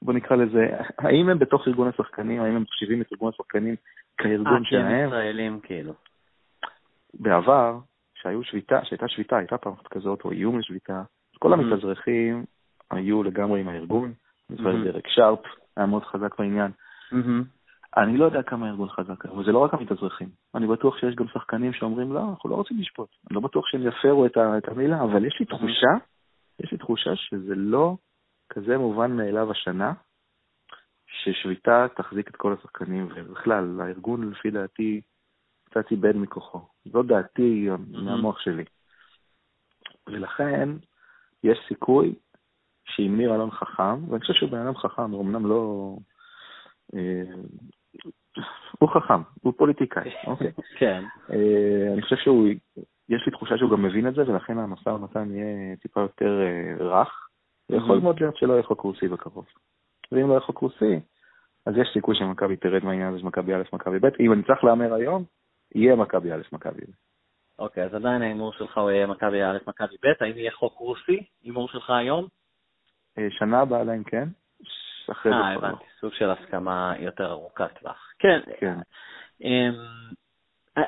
בוא 0.02 0.12
נקרא 0.12 0.36
לזה, 0.36 0.68
האם 0.98 1.28
הם 1.28 1.38
בתוך 1.38 1.68
ארגון 1.68 1.88
השחקנים, 1.88 2.40
האם 2.42 2.56
הם 2.56 2.62
מחשיבים 2.62 3.02
את 3.02 3.12
ארגון 3.12 3.32
השחקנים 3.34 3.76
כארגון 4.18 4.46
אה, 4.46 4.52
כי 4.52 4.56
הם 4.56 4.64
שלהם? 4.64 5.08
ישראלים, 5.08 5.60
כאילו. 5.60 5.92
בעבר, 7.14 7.78
שהיו 8.28 8.44
שביתה, 8.44 8.84
שהייתה 8.84 9.08
שביתה, 9.08 9.36
הייתה 9.36 9.58
פעם 9.58 9.72
כזאת, 9.90 10.24
או 10.24 10.30
איום 10.30 10.58
לשביתה, 10.58 11.02
כל 11.38 11.50
Mhm. 11.50 11.52
המתאזרחים 11.52 12.44
היו 12.90 13.22
לגמרי 13.22 13.60
עם 13.60 13.68
הארגון, 13.68 14.12
אני 14.50 14.56
זוכר 14.58 14.72
Mhm. 14.76 14.84
דרק 14.84 15.08
שרפ 15.08 15.38
היה 15.76 15.86
מאוד 15.86 16.04
חזק 16.04 16.38
בעניין. 16.38 16.70
מהמם. 17.12 17.44
אני 17.96 18.16
לא 18.16 18.24
יודע 18.24 18.42
כמה 18.42 18.66
הארגון 18.66 18.88
חזק, 18.88 19.26
אבל 19.26 19.44
זה 19.44 19.52
לא 19.52 19.58
רק 19.58 19.74
המתאזרחים. 19.74 20.28
אני 20.54 20.66
בטוח 20.66 20.98
שיש 20.98 21.14
גם 21.14 21.28
שחקנים 21.28 21.72
שאומרים, 21.72 22.12
לא, 22.12 22.20
אנחנו 22.30 22.50
לא 22.50 22.54
רוצים 22.54 22.76
לשפוט. 22.80 23.08
אני 23.30 23.34
לא 23.34 23.40
בטוח 23.40 23.66
שהם 23.66 23.86
יפרו 23.86 24.26
את, 24.26 24.36
את 24.58 24.68
המילה, 24.68 25.02
אבל 25.02 25.24
יש 25.24 25.36
לי 25.40 25.46
תחושה, 25.46 25.90
יש 26.60 26.72
לי 26.72 26.78
תחושה 26.78 27.16
שזה 27.16 27.54
לא 27.54 27.96
כזה 28.48 28.78
מובן 28.78 29.16
מאליו 29.16 29.50
השנה, 29.50 29.92
ששביתה 31.06 31.86
תחזיק 31.96 32.28
את 32.28 32.36
כל 32.36 32.52
השחקנים, 32.52 33.08
ובכלל, 33.14 33.80
הארגון 33.80 34.30
לפי 34.30 34.50
דעתי 34.50 35.00
קצת 35.70 35.90
איבד 35.90 36.16
מכוחו. 36.16 36.60
זו 36.84 37.02
דעתי 37.02 37.68
מהמוח 37.90 38.38
שלי. 38.40 38.64
ולכן, 40.06 40.68
יש 41.44 41.58
סיכוי 41.68 42.14
שאם 42.84 43.16
ניר 43.16 43.34
אלון 43.34 43.50
חכם, 43.50 44.08
ואני 44.10 44.20
חושב 44.20 44.32
שהוא 44.32 44.50
בן 44.50 44.58
אדם 44.58 44.76
חכם, 44.76 45.10
הוא 45.10 45.22
אמנם 45.22 45.46
לא... 45.46 45.92
אה, 46.94 47.22
הוא 48.78 48.88
חכם, 48.88 49.22
הוא 49.42 49.52
פוליטיקאי, 49.56 50.10
אוקיי. 50.26 50.52
כן. 50.78 51.04
אה, 51.30 51.92
אני 51.92 52.02
חושב 52.02 52.16
שהוא, 52.16 52.48
יש 53.08 53.22
לי 53.26 53.32
תחושה 53.32 53.58
שהוא 53.58 53.70
גם 53.70 53.82
מבין 53.82 54.08
את 54.08 54.14
זה, 54.14 54.22
ולכן 54.26 54.58
המשא 54.58 54.88
ומתן 54.88 55.34
יהיה 55.34 55.76
טיפה 55.76 56.00
יותר 56.00 56.40
אה, 56.42 56.86
רך. 56.86 57.28
ויכול 57.70 57.98
Mhm. 57.98 58.02
מאוד 58.02 58.20
להיות 58.20 58.36
שלא 58.36 58.52
יהיה 58.52 58.62
חוק 58.62 58.80
רוסי 58.80 59.08
בקרוב. 59.08 59.46
ואם 60.12 60.28
לא 60.28 60.32
יהיה 60.32 60.40
חוק 60.40 60.58
רוסי, 60.58 61.00
אז 61.66 61.74
יש 61.76 61.88
סיכוי 61.92 62.16
שמכבי 62.16 62.56
תרד 62.56 62.84
מהעניין 62.84 63.08
הזה 63.08 63.18
של 63.18 63.26
מכבי 63.26 63.54
א', 63.54 63.62
מכבי 63.72 63.98
ב'. 63.98 64.08
אם 64.20 64.32
אני 64.32 64.42
צריך 64.42 64.64
להמר 64.64 64.94
היום, 64.94 65.24
יהיה 65.74 65.96
מכבי 65.96 66.32
א', 66.32 66.42
מכבי 66.52 66.80
ב'. 66.80 66.94
אוקיי, 67.58 67.84
אז 67.84 67.94
עדיין 67.94 68.22
ההימור 68.22 68.52
שלך 68.52 68.78
הוא 68.78 68.90
יהיה 68.90 69.06
מכבי 69.06 69.42
א', 69.44 69.58
מכבי 69.66 69.96
ב', 70.02 70.22
האם 70.24 70.38
יהיה 70.38 70.50
חוק 70.52 70.78
רוסי? 70.78 71.24
הימור 71.42 71.68
שלך 71.68 71.90
היום? 71.90 72.26
אה, 73.18 73.26
שנה 73.30 73.60
הבאה 73.60 73.84
להם 73.84 74.04
כן, 74.04 74.28
ש- 74.62 75.10
אחרי 75.10 75.32
זה 75.32 75.38
אה, 75.38 75.54
לא. 75.54 75.58
הבנתי, 75.58 75.84
סוג 76.00 76.12
של 76.12 76.30
הסכמה 76.30 76.94
יותר 76.98 77.30
ארוכת 77.30 77.78
טווח. 77.80 78.12
כן. 78.18 78.40
כן. 78.60 78.78
אמ, 79.40 79.74
אה, 80.78 80.82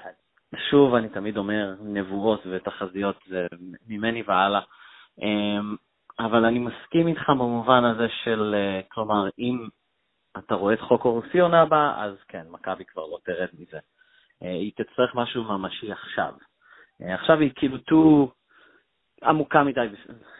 שוב, 0.71 0.95
אני 0.95 1.09
תמיד 1.09 1.37
אומר, 1.37 1.75
נבואות 1.81 2.40
ותחזיות 2.51 3.16
זה 3.27 3.47
ממני 3.88 4.23
והלאה. 4.23 4.61
אמ, 5.23 5.77
אבל 6.19 6.45
אני 6.45 6.59
מסכים 6.59 7.07
איתך 7.07 7.29
במובן 7.29 7.85
הזה 7.85 8.07
של, 8.25 8.55
אה, 8.55 8.81
כלומר, 8.88 9.29
אם 9.38 9.69
אתה 10.38 10.55
רואה 10.55 10.75
את 10.75 10.81
חוק 10.81 11.07
הרוסי 11.07 11.40
עונה 11.40 11.62
הבאה, 11.62 12.05
אז 12.05 12.14
כן, 12.29 12.47
מכבי 12.51 12.85
כבר 12.85 13.07
לא 13.07 13.19
תרד 13.25 13.49
מזה. 13.59 13.79
אה, 14.42 14.50
היא 14.50 14.72
תצטרך 14.76 15.14
משהו 15.14 15.44
ממשי 15.44 15.92
עכשיו. 15.92 16.35
אה, 17.03 17.14
עכשיו 17.14 17.40
היא 17.40 17.50
כאילו 17.55 17.76
too 17.76 18.31
עמוקה 19.22 19.62
מדי, 19.62 19.81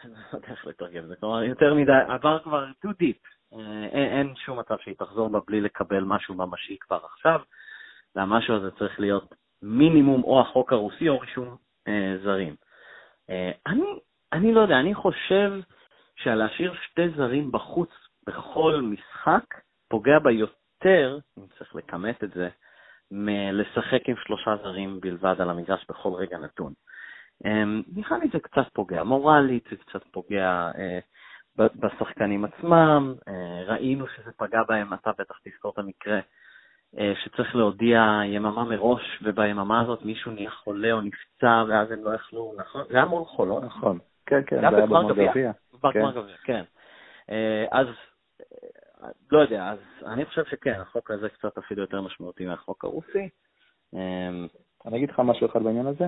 לא 0.03 0.37
יודע 0.37 0.47
איך 0.47 0.67
לתרגם 0.67 1.03
את 1.03 1.07
זה, 1.07 1.15
כלומר, 1.15 1.43
יותר 1.43 1.73
מדי, 1.73 1.91
עבר 2.07 2.39
כבר 2.39 2.65
too 2.85 2.89
deep, 2.89 3.57
אין, 3.91 4.17
אין 4.17 4.35
שום 4.35 4.59
מצב 4.59 4.75
שהיא 4.79 4.95
תחזור 4.95 5.29
בה 5.29 5.39
בלי 5.47 5.61
לקבל 5.61 6.03
משהו 6.03 6.35
ממשי 6.35 6.77
כבר 6.79 6.99
עכשיו, 7.05 7.41
והמשהו 8.15 8.55
הזה 8.55 8.71
צריך 8.71 8.99
להיות 8.99 9.35
מינימום 9.61 10.23
או 10.23 10.41
החוק 10.41 10.73
הרוסי 10.73 11.09
או 11.09 11.19
רישום 11.19 11.55
אה, 11.87 12.17
זרים. 12.23 12.55
אה, 13.29 13.51
אני, 13.67 13.99
אני 14.33 14.53
לא 14.53 14.61
יודע, 14.61 14.79
אני 14.79 14.95
חושב 14.95 15.51
שלהשאיר 16.15 16.73
שתי 16.83 17.09
זרים 17.09 17.51
בחוץ 17.51 17.89
בכל 18.27 18.81
משחק 18.81 19.43
פוגע 19.89 20.19
בה 20.19 20.31
יותר, 20.31 21.19
אם 21.37 21.43
צריך 21.57 21.75
לכמת 21.75 22.23
את 22.23 22.31
זה, 22.31 22.49
מלשחק 23.11 24.09
עם 24.09 24.15
שלושה 24.15 24.55
זרים 24.63 24.99
בלבד 25.01 25.41
על 25.41 25.49
המגרש 25.49 25.85
בכל 25.89 26.13
רגע 26.13 26.37
נתון. 26.37 26.73
אה, 27.45 27.63
נראה 27.95 28.17
לי 28.17 28.29
זה 28.33 28.39
קצת 28.39 28.65
פוגע, 28.73 29.03
מורלית 29.03 29.67
זה 29.71 29.75
קצת 29.77 30.03
פוגע 30.11 30.71
אה, 30.77 30.99
בשחקנים 31.57 32.45
עצמם, 32.45 33.13
אה, 33.27 33.63
ראינו 33.65 34.07
שזה 34.07 34.31
פגע 34.37 34.63
בהם, 34.67 34.93
אתה 34.93 35.11
בטח 35.19 35.35
תזכור 35.43 35.71
את 35.73 35.79
המקרה 35.79 36.19
אה, 36.97 37.13
שצריך 37.23 37.55
להודיע 37.55 38.21
יממה 38.25 38.63
מראש, 38.63 39.19
וביממה 39.23 39.81
הזאת 39.81 40.05
מישהו 40.05 40.31
נהיה 40.31 40.51
חולה 40.51 40.91
או 40.91 41.01
נפצע, 41.01 41.63
ואז 41.69 41.91
הם 41.91 42.03
לא 42.03 42.15
יכלו, 42.15 42.53
נכון? 42.57 42.83
זה 42.89 42.95
היה 42.95 43.05
מול 43.05 43.25
חולות. 43.25 43.63
נכון, 43.63 43.99
כן, 44.25 44.41
כן, 44.47 44.61
זה 44.61 44.67
היה 44.67 44.85
בגמר 44.85 45.13
גביע. 45.13 45.51
בגמר 45.83 46.11
גביע, 46.11 46.35
כן. 46.43 46.63
אז, 47.71 47.87
לא 49.31 49.39
יודע, 49.39 49.69
אז 49.69 49.79
אני 50.05 50.25
חושב 50.25 50.45
שכן, 50.45 50.79
החוק 50.81 51.11
הזה 51.11 51.29
קצת 51.29 51.57
אפילו 51.57 51.81
יותר 51.81 52.01
משמעותי 52.01 52.45
מהחוק 52.45 52.83
הרוסי. 52.83 53.29
אני 54.85 54.97
אגיד 54.97 55.09
לך 55.09 55.19
משהו 55.19 55.47
אחד 55.47 55.63
בעניין 55.63 55.85
הזה. 55.85 56.05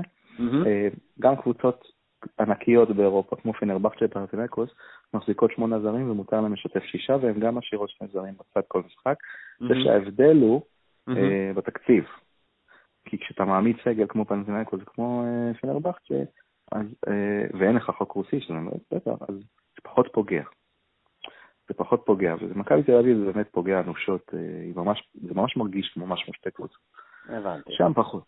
גם 1.19 1.36
קבוצות 1.36 1.88
ענקיות 2.39 2.89
באירופה, 2.89 3.36
כמו 3.36 3.53
פנרבכצ'ה 3.53 4.08
פרטינקוס, 4.08 4.69
מחזיקות 5.13 5.51
שמונה 5.51 5.79
זרים 5.79 6.12
ומותר 6.12 6.41
להם 6.41 6.53
לשתף 6.53 6.84
שישה, 6.84 7.15
והם 7.21 7.39
גם 7.39 7.56
משאירות 7.56 7.89
שני 7.89 8.08
זרים 8.08 8.34
בצד 8.34 8.62
כל 8.67 8.82
משחק. 8.86 9.15
זה 9.60 9.73
שההבדל 9.84 10.38
הוא 10.41 10.62
אה, 11.10 11.51
בתקציב. 11.56 12.03
כי 13.06 13.17
כשאתה 13.17 13.45
מעמיד 13.45 13.75
סגל 13.86 14.06
כמו 14.10 14.25
פנטינקוס 14.25 14.82
וכמו 14.82 15.23
אה, 15.25 15.53
פנרבכצ'ה, 15.53 16.15
אה, 16.73 16.82
ואין 17.60 17.75
לך 17.75 17.91
חוק 17.97 18.12
רוסי, 18.12 18.41
שזה 18.41 18.53
בטח, 18.91 19.12
אז 19.29 19.36
זה 19.36 19.82
פחות 19.84 20.08
פוגע. 20.13 20.43
זה 21.67 21.73
פחות 21.73 22.02
פוגע, 22.06 22.36
ומכבי 22.39 22.84
תל 22.84 22.95
אביב 22.95 23.17
זה 23.17 23.32
באמת 23.32 23.47
פוגע 23.52 23.80
אנושות, 23.80 24.32
ממש, 24.76 25.10
זה 25.13 25.34
ממש 25.36 25.58
מרגיש 25.58 25.97
ממש 25.97 26.23
כמו 26.23 26.34
שתי 26.34 26.52
קבוצות. 26.52 26.80
הבנתי. 27.30 27.73
שם 27.73 27.91
פחות. 27.95 28.28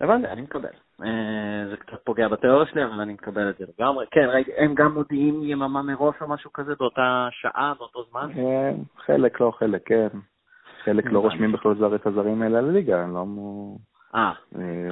הבנתי, 0.00 0.26
אני 0.26 0.42
מקבל. 0.42 0.68
אה, 1.02 1.68
זה 1.70 1.76
קצת 1.76 2.04
פוגע 2.04 2.28
בתיאוריה 2.28 2.66
שלי, 2.66 2.84
אבל 2.84 3.00
אני 3.00 3.12
מקבל 3.12 3.50
את 3.50 3.56
זה 3.58 3.64
לגמרי. 3.78 4.06
כן, 4.10 4.26
ראיתי, 4.28 4.50
הם 4.58 4.74
גם 4.74 4.94
מודיעים 4.94 5.42
יממה 5.42 5.82
מראש 5.82 6.14
או 6.20 6.28
משהו 6.28 6.52
כזה 6.52 6.74
באותה 6.78 7.28
שעה, 7.30 7.74
באותו 7.78 8.04
זמן? 8.10 8.32
כן, 8.34 8.74
חלק 8.96 9.40
לא, 9.40 9.52
חלק 9.58 9.82
כן. 9.86 10.08
חלק 10.84 11.04
לא 11.04 11.18
רושמים 11.18 11.52
בכלל 11.52 11.74
זר 11.78 11.94
את 11.94 12.06
הזרים 12.06 12.42
האלה 12.42 12.60
לליגה, 12.60 13.02
הם 13.02 13.14
לא... 13.14 13.24
אה. 14.14 14.32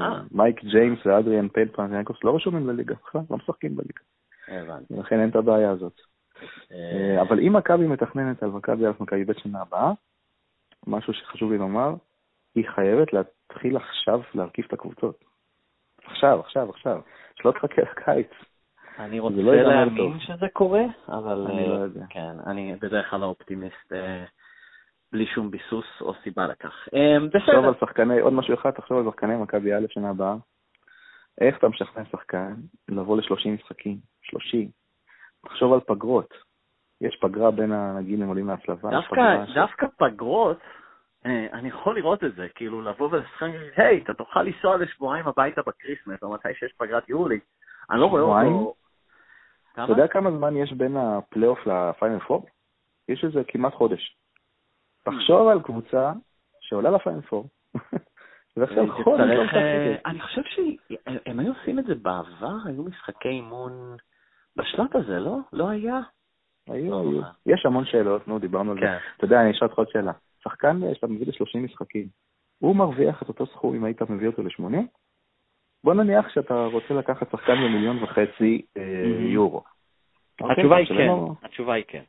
אה. 0.01 0.21
מייק 0.33 0.65
ג'יימס 0.65 1.07
ואדריאן 1.07 1.49
פיילפן 1.49 1.95
ינקוס 1.95 2.25
לא 2.25 2.37
רשומים 2.37 2.69
לליגה, 2.69 2.95
בכלל, 2.95 3.21
לא 3.31 3.37
משחקים 3.37 3.77
בליגה. 3.77 4.01
הבנתי. 4.49 4.95
ולכן 4.95 5.21
אין 5.21 5.29
את 5.29 5.37
הבעיה 5.37 5.71
הזאת. 5.71 6.01
אבל 7.21 7.41
אם 7.41 7.57
מכבי 7.57 7.87
מתכננת 7.87 8.43
על 8.43 8.51
מכבי 8.51 8.87
על 8.87 8.93
מכבי 9.01 9.25
בית 9.25 9.39
שנה 9.39 9.61
הבאה, 9.61 9.93
משהו 10.87 11.13
שחשוב 11.13 11.53
לי 11.53 11.59
לומר, 11.59 11.95
היא 12.55 12.65
חייבת 12.69 13.09
להתחיל 13.13 13.77
עכשיו 13.77 14.21
להרכיב 14.35 14.65
את 14.69 14.73
הקבוצות. 14.73 15.25
עכשיו, 16.05 16.41
עכשיו, 16.41 16.71
עכשיו. 16.71 17.01
שלא 17.37 17.53
תחכה 17.53 17.83
לקיץ. 17.83 18.31
אני 18.99 19.21
רוצה 19.21 19.37
לא 19.37 19.55
להאמין 19.55 20.21
שזה 20.21 20.47
קורה, 20.53 20.83
אבל... 21.09 21.47
אני 21.51 21.69
לא 21.69 21.75
יודע. 21.75 22.05
כן, 22.11 22.37
אני 22.47 22.77
בדרך 22.81 23.11
כלל 23.11 23.21
לא 23.21 23.27
אופטימיסט 23.27 23.93
אה, 23.93 24.25
בלי 25.13 25.27
שום 25.27 25.51
ביסוס 25.51 25.87
או 26.01 26.15
סיבה 26.23 26.47
לכך. 26.47 26.89
אה, 26.95 27.29
תחשוב 27.33 27.65
על 27.65 27.75
שחקני, 27.81 28.21
עוד 28.21 28.33
משהו 28.33 28.55
אחד, 28.55 28.71
תחשוב 28.71 28.99
על 28.99 29.13
שחקני 29.13 29.37
מכבי 29.37 29.75
א' 29.75 29.87
שנה 29.89 30.11
הבאה. 30.11 30.37
איך 31.41 31.59
אתה 31.59 31.69
משכנע 31.69 32.05
שחקן 32.05 32.55
לבוא 32.89 33.17
ל-30 33.17 33.49
משחקים? 33.49 33.99
30. 34.23 34.82
תחשוב 35.45 35.73
על 35.73 35.81
פגרות. 35.81 36.35
יש 37.01 37.19
פגרה 37.21 37.51
בין 37.51 37.73
הנגיד 37.73 38.23
הם 38.23 38.29
עולים 38.29 38.49
להצלבה. 38.49 38.91
דווקא 39.55 39.87
פגרות 39.97 40.59
אה, 41.27 41.47
אני 41.53 41.69
יכול 41.69 41.97
לראות 41.97 42.25
את 42.25 42.35
זה, 42.35 42.49
כאילו 42.55 42.83
לבוא 42.83 43.09
ולשחק, 43.13 43.49
היי, 43.77 44.03
אתה 44.05 44.15
תוכל 44.15 44.43
לנסוע 44.43 44.77
לשבועיים 44.77 45.29
הביתה 45.29 45.63
ב 45.67 45.72
Christmas, 45.72 46.23
או 46.23 46.33
מתי 46.33 46.49
שיש 46.55 46.73
פגרת 46.73 47.09
יולי. 47.09 47.39
אני 47.91 48.01
לא 48.01 48.07
רואה 48.07 48.23
אותו... 48.23 48.75
אתה 49.73 49.93
יודע 49.93 50.09
כמה 50.09 50.31
זמן 50.31 50.57
יש 50.57 50.73
בין 50.73 50.97
הפלייאוף 50.97 51.67
לפיינל 51.67 52.19
פור? 52.19 52.47
יש 53.09 53.25
איזה 53.25 53.43
כמעט 53.49 53.75
חודש. 53.75 54.17
תחשוב 55.05 55.49
על 55.49 55.63
קבוצה 55.63 56.13
שעולה 56.61 56.91
לפיינל 56.91 57.21
פור. 57.21 57.49
חודש 59.05 59.21
לא 59.37 59.45
משחקת. 59.45 60.01
אני 60.07 60.21
חושב 60.21 60.43
שהם 60.43 61.41
היו 61.41 61.53
עושים 61.59 61.79
את 61.79 61.85
זה 61.85 61.95
בעבר, 61.95 62.55
היו 62.67 62.83
משחקי 62.83 63.29
אימון 63.29 63.97
בשלב 64.57 64.87
הזה, 64.95 65.19
לא? 65.19 65.39
לא 65.53 65.69
היה? 65.69 66.01
היו, 66.69 66.91
לא 66.91 67.01
היו. 67.01 67.21
יש 67.47 67.67
המון 67.67 67.85
שאלות, 67.85 68.29
נו, 68.29 68.39
דיברנו 68.39 68.71
על 68.73 68.77
זה. 68.77 68.87
כן. 68.87 68.97
אתה 69.17 69.25
יודע, 69.25 69.41
אני 69.41 69.51
אשאל 69.51 69.69
אותך 69.69 69.79
עוד 69.79 69.89
שאלה. 69.89 70.13
שחקן 70.43 70.81
שאתה 70.95 71.07
מביא 71.07 71.27
ל-30 71.27 71.59
משחקים, 71.59 72.07
הוא 72.59 72.77
מרוויח 72.77 73.23
את 73.23 73.29
אותו 73.29 73.47
סכום 73.47 73.75
אם 73.75 73.85
היית 73.85 74.03
מביא 74.03 74.27
אותו 74.27 74.43
ל-80? 74.43 74.77
בוא 75.85 75.95
נניח 75.95 76.29
שאתה 76.29 76.65
רוצה 76.65 76.95
לקחת 76.95 77.31
שחקן 77.31 77.55
במיליון 77.55 78.03
וחצי 78.03 78.63
אה, 78.77 78.83
יורו. 79.33 79.63
אוקיי? 80.41 80.57
התשובה 80.57 80.77
היא 80.77 80.87
כן, 80.87 81.09
התשובה 81.43 81.75
היא 81.75 81.85
כן. 81.89 82.03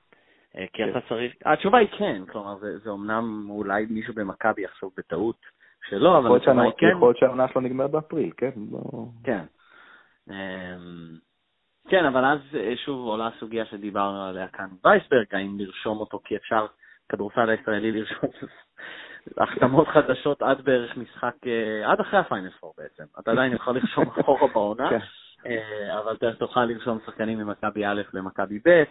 אה, 0.57 0.65
כי 0.73 0.83
אתה 0.83 0.99
צריך, 1.09 1.33
התשובה 1.45 1.77
היא 1.77 1.87
כן, 1.97 2.21
כלומר 2.31 2.55
זה 2.83 2.89
אומנם 2.89 3.47
אולי 3.49 3.85
מישהו 3.89 4.13
במכבי 4.13 4.61
יחשוב 4.61 4.91
בטעות 4.97 5.37
שלא, 5.89 6.17
אבל 6.17 6.35
התשובה 6.35 6.61
היא 6.61 6.71
כן. 6.77 6.87
יכול 6.95 7.07
להיות 7.07 7.17
שהעונה 7.17 7.47
שלו 7.47 7.61
נגמרת 7.61 7.91
באפריל, 7.91 8.31
כן? 8.37 8.51
כן. 9.23 9.43
כן, 11.93 12.05
אבל 12.05 12.25
אז 12.25 12.39
אה, 12.55 12.73
שוב 12.85 13.07
עולה 13.07 13.27
הסוגיה 13.27 13.65
שדיברנו 13.65 14.23
עליה 14.23 14.47
כאן 14.47 14.67
וייסברג, 14.85 15.25
האם 15.35 15.59
לרשום 15.59 15.99
אותו 15.99 16.19
כי 16.23 16.35
אפשר 16.35 16.65
הכדורסל 17.07 17.49
הישראלי 17.49 17.91
לרשום 17.91 18.29
החתמות 19.43 19.87
חדשות 19.87 20.41
עד 20.41 20.61
בערך 20.61 20.97
משחק, 20.97 21.35
אה, 21.47 21.91
עד 21.91 21.99
אחרי 21.99 22.19
הפיינל 22.19 22.49
פור 22.49 22.73
בעצם. 22.77 23.03
אתה 23.19 23.31
עדיין 23.31 23.53
יכול 23.53 23.75
לרשום 23.75 24.03
אחורה 24.19 24.47
בעונה, 24.53 24.89
כן. 24.89 24.99
אה, 25.45 25.99
אבל 25.99 26.13
אתה 26.13 26.33
תוכל 26.33 26.65
לרשום 26.65 26.99
שחקנים 27.05 27.37
ממכבי 27.37 27.85
א' 27.85 28.01
למכבי 28.13 28.59
ב'. 28.65 28.83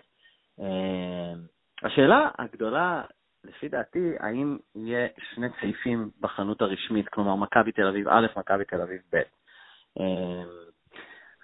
השאלה 1.82 2.30
הגדולה, 2.38 3.02
לפי 3.44 3.68
דעתי, 3.68 4.12
האם 4.20 4.58
יהיה 4.74 5.08
שני 5.34 5.46
צעיפים 5.60 6.10
בחנות 6.20 6.62
הרשמית, 6.62 7.08
כלומר 7.08 7.36
מכבי 7.36 7.72
תל 7.72 7.86
אביב 7.86 8.08
א', 8.08 8.26
מכבי 8.36 8.64
תל 8.64 8.80
אביב 8.80 9.00
ב'. 9.12 9.22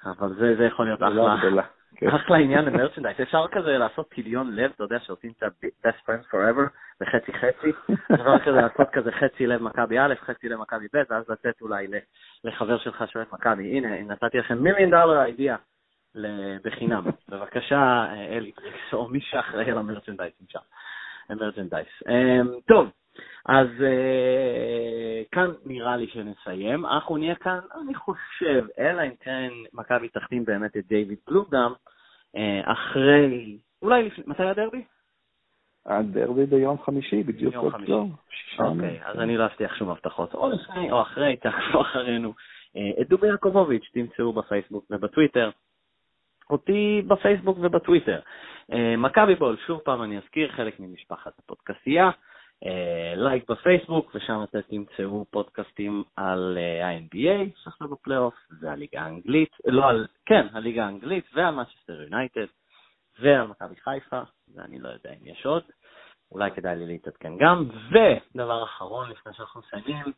אבל 0.06 0.34
זה, 0.34 0.54
זה 0.56 0.64
יכול 0.64 0.86
להיות 0.86 1.02
אחלה. 1.02 1.62
כן. 1.96 2.08
אחלה 2.08 2.36
עניין 2.36 2.64
למרצ'נדייז, 2.64 3.20
אפשר 3.22 3.48
כזה 3.48 3.78
לעשות 3.78 4.08
טיליון 4.08 4.54
לב, 4.54 4.70
אתה 4.74 4.84
יודע 4.84 4.98
שעושים 5.00 5.32
את 5.38 5.42
ה-best 5.42 6.08
friends 6.08 6.32
forever 6.32 6.68
בחצי 7.00 7.32
חצי, 7.32 7.72
אפשר 8.14 8.38
כזה 8.38 8.56
לעשות 8.60 8.90
כזה 8.92 9.12
חצי 9.12 9.46
לב 9.46 9.62
מכבי 9.62 9.98
א', 9.98 10.14
חצי 10.20 10.48
לב 10.48 10.58
מכבי 10.60 10.86
ב', 10.94 11.02
ואז 11.10 11.24
לתת 11.28 11.60
אולי 11.60 11.86
לחבר 12.44 12.78
שלך 12.78 13.04
שואל 13.06 13.24
מכבי, 13.32 13.76
הנה, 13.76 14.00
נתתי 14.00 14.38
לכם 14.38 14.58
מיליון 14.62 14.90
דולר 14.90 15.24
אידיאה 15.24 15.56
בחינם, 16.64 17.04
בבקשה 17.28 18.06
אלי 18.30 18.52
או 18.92 19.08
מי 19.08 19.20
שאחראי 19.20 19.70
על 19.70 19.78
המרצ'נדייז 19.78 20.32
שם, 20.48 20.58
המרצ'נדייז. 21.28 21.86
אמ, 22.08 22.48
טוב, 22.68 22.90
אז 23.48 23.66
uh, 23.78 25.28
כאן 25.32 25.50
נראה 25.66 25.96
לי 25.96 26.06
שנסיים. 26.06 26.86
אנחנו 26.86 27.16
נהיה 27.16 27.34
כאן, 27.34 27.58
אני 27.82 27.94
חושב, 27.94 28.64
אלא 28.78 29.02
אם 29.02 29.14
כן 29.20 29.48
מכבי 29.72 30.08
תחתים 30.08 30.44
באמת 30.44 30.76
את 30.76 30.86
דיוויד 30.86 31.18
בלומדם, 31.28 31.72
uh, 32.36 32.38
אחרי, 32.72 33.58
אולי 33.82 34.02
לפני, 34.02 34.24
מתי 34.26 34.42
הדרבי? 34.42 34.84
הדרבי 35.86 36.46
ביום 36.46 36.78
חמישי, 36.82 37.22
בדיוק 37.22 37.54
ביום 37.54 37.70
חמישי. 37.70 37.92
אוקיי, 38.58 39.00
אז 39.04 39.20
אני 39.20 39.36
לא 39.36 39.44
אבטיח 39.44 39.74
שום 39.74 39.90
הבטחות. 39.90 40.34
או 40.34 40.50
לפני 40.50 40.92
או 40.92 41.02
אחרי, 41.02 41.36
תעקבו 41.36 41.80
אחרינו. 41.90 42.34
אה, 42.74 43.02
את 43.02 43.08
דובי 43.08 43.26
יעקובוביץ' 43.26 43.90
תמצאו 43.92 44.32
בפייסבוק 44.32 44.84
ובטוויטר. 44.90 45.50
אותי 46.50 47.02
בפייסבוק 47.06 47.58
ובטוויטר. 47.60 48.20
אה, 48.72 48.74
מכבי 48.98 49.34
בול, 49.34 49.56
שוב 49.66 49.80
פעם 49.80 50.02
אני 50.02 50.18
אזכיר, 50.18 50.52
חלק 50.52 50.80
ממשפחת 50.80 51.32
הפודקסייה. 51.38 52.10
לייק 53.16 53.50
אה, 53.50 53.52
בפייסבוק, 53.52 54.14
ושם 54.14 54.44
אתם 54.44 54.60
תמצאו 54.60 55.24
פודקאסטים 55.30 56.04
על 56.16 56.58
אה, 56.58 56.84
ה-NBA 56.84 57.62
שעכשיו 57.62 57.88
בפלייאוף, 57.88 58.34
והליגה 58.60 59.00
האנגלית, 59.00 59.50
לא 59.66 59.88
על, 59.88 60.06
כן, 60.26 60.46
הליגה 60.52 60.84
האנגלית 60.84 61.24
ועל 61.34 61.54
מנצ'סטר 61.54 62.02
יונייטד, 62.02 62.46
ועל 63.20 63.46
מכבי 63.46 63.76
חיפה, 63.76 64.20
ואני 64.54 64.78
לא 64.78 64.88
יודע 64.88 65.10
אם 65.10 65.26
יש 65.26 65.46
עוד, 65.46 65.62
אולי 66.32 66.50
כדאי 66.50 66.76
לי 66.76 66.86
להתעדכן 66.86 67.38
גם. 67.38 67.68
ודבר 67.90 68.64
אחרון, 68.64 69.10
לפני 69.10 69.32
שאנחנו 69.32 69.60
מסיימים, 69.60 70.12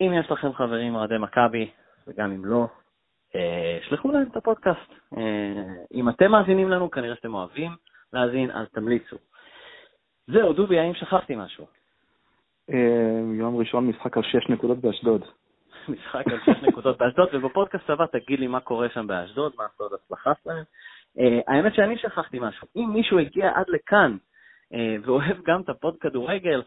אם 0.00 0.12
יש 0.20 0.30
לכם 0.30 0.52
חברים 0.52 0.94
אוהדי 0.94 1.18
מכבי, 1.18 1.70
וגם 2.06 2.32
אם 2.32 2.44
לא, 2.44 2.66
uh, 3.32 3.88
שלחו 3.88 4.12
להם 4.12 4.28
את 4.30 4.36
הפודקאסט. 4.36 4.92
אם 5.94 6.08
אתם 6.08 6.30
מאזינים 6.30 6.70
לנו, 6.70 6.90
כנראה 6.90 7.16
שאתם 7.16 7.34
אוהבים 7.34 7.76
להאזין, 8.12 8.50
אז 8.50 8.68
תמליצו. 8.68 9.16
זהו, 10.26 10.52
דובי, 10.52 10.78
האם 10.78 10.94
שכחתי 10.94 11.34
משהו? 11.36 11.66
אה, 12.70 13.20
יום 13.34 13.56
ראשון 13.56 13.86
משחק 13.86 14.16
על 14.16 14.22
שש 14.22 14.48
נקודות 14.48 14.78
באשדוד. 14.78 15.24
משחק 15.88 16.26
על 16.26 16.38
שש 16.46 16.62
נקודות 16.62 16.98
באשדוד, 16.98 17.28
ובפודקאסט 17.34 17.90
הבא 17.90 18.06
תגיד 18.06 18.40
לי 18.40 18.46
מה 18.46 18.60
קורה 18.60 18.88
שם 18.88 19.06
באשדוד, 19.06 19.52
מה 19.58 19.64
הסוד 19.64 19.92
הצלחה 19.92 20.32
שלהם. 20.44 20.64
Uh, 21.18 21.22
האמת 21.48 21.74
שאני 21.74 21.98
שכחתי 21.98 22.38
משהו. 22.40 22.68
אם 22.76 22.90
מישהו 22.92 23.18
הגיע 23.18 23.50
עד 23.54 23.66
לכאן 23.68 24.16
uh, 24.72 24.76
ואוהב 25.02 25.36
גם 25.44 25.60
את 25.60 25.68
הפוד 25.68 25.96
כדורגל, 26.00 26.62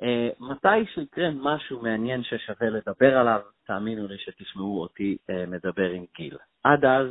uh, 0.00 0.04
מתי 0.40 0.86
שיקרה 0.94 1.30
משהו 1.30 1.82
מעניין 1.82 2.22
ששווה 2.22 2.68
לדבר 2.70 3.18
עליו, 3.18 3.40
תאמינו 3.66 4.08
לי 4.08 4.18
שתשמעו 4.18 4.80
אותי 4.80 5.16
מדבר 5.48 5.90
עם 5.90 6.04
גיל. 6.16 6.36
עד 6.64 6.84
אז, 6.84 7.06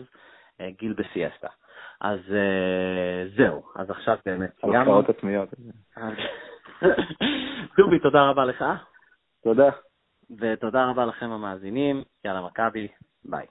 גיל 0.79 0.93
בסיאסטה. 0.93 1.47
אז 2.01 2.19
uh, 2.19 3.37
זהו, 3.37 3.63
אז 3.75 3.89
עכשיו 3.89 4.17
באמת 4.25 4.51
סיימנו. 4.61 4.79
הופעות 4.79 5.09
עצמיות. 5.09 5.49
דובי, 7.77 7.99
תודה 7.99 8.29
רבה 8.29 8.45
לך. 8.45 8.65
תודה. 9.43 9.69
ותודה 10.39 10.85
רבה 10.85 11.05
לכם 11.05 11.31
המאזינים. 11.31 12.03
יאללה, 12.25 12.41
מכבי, 12.41 12.87
ביי. 13.25 13.45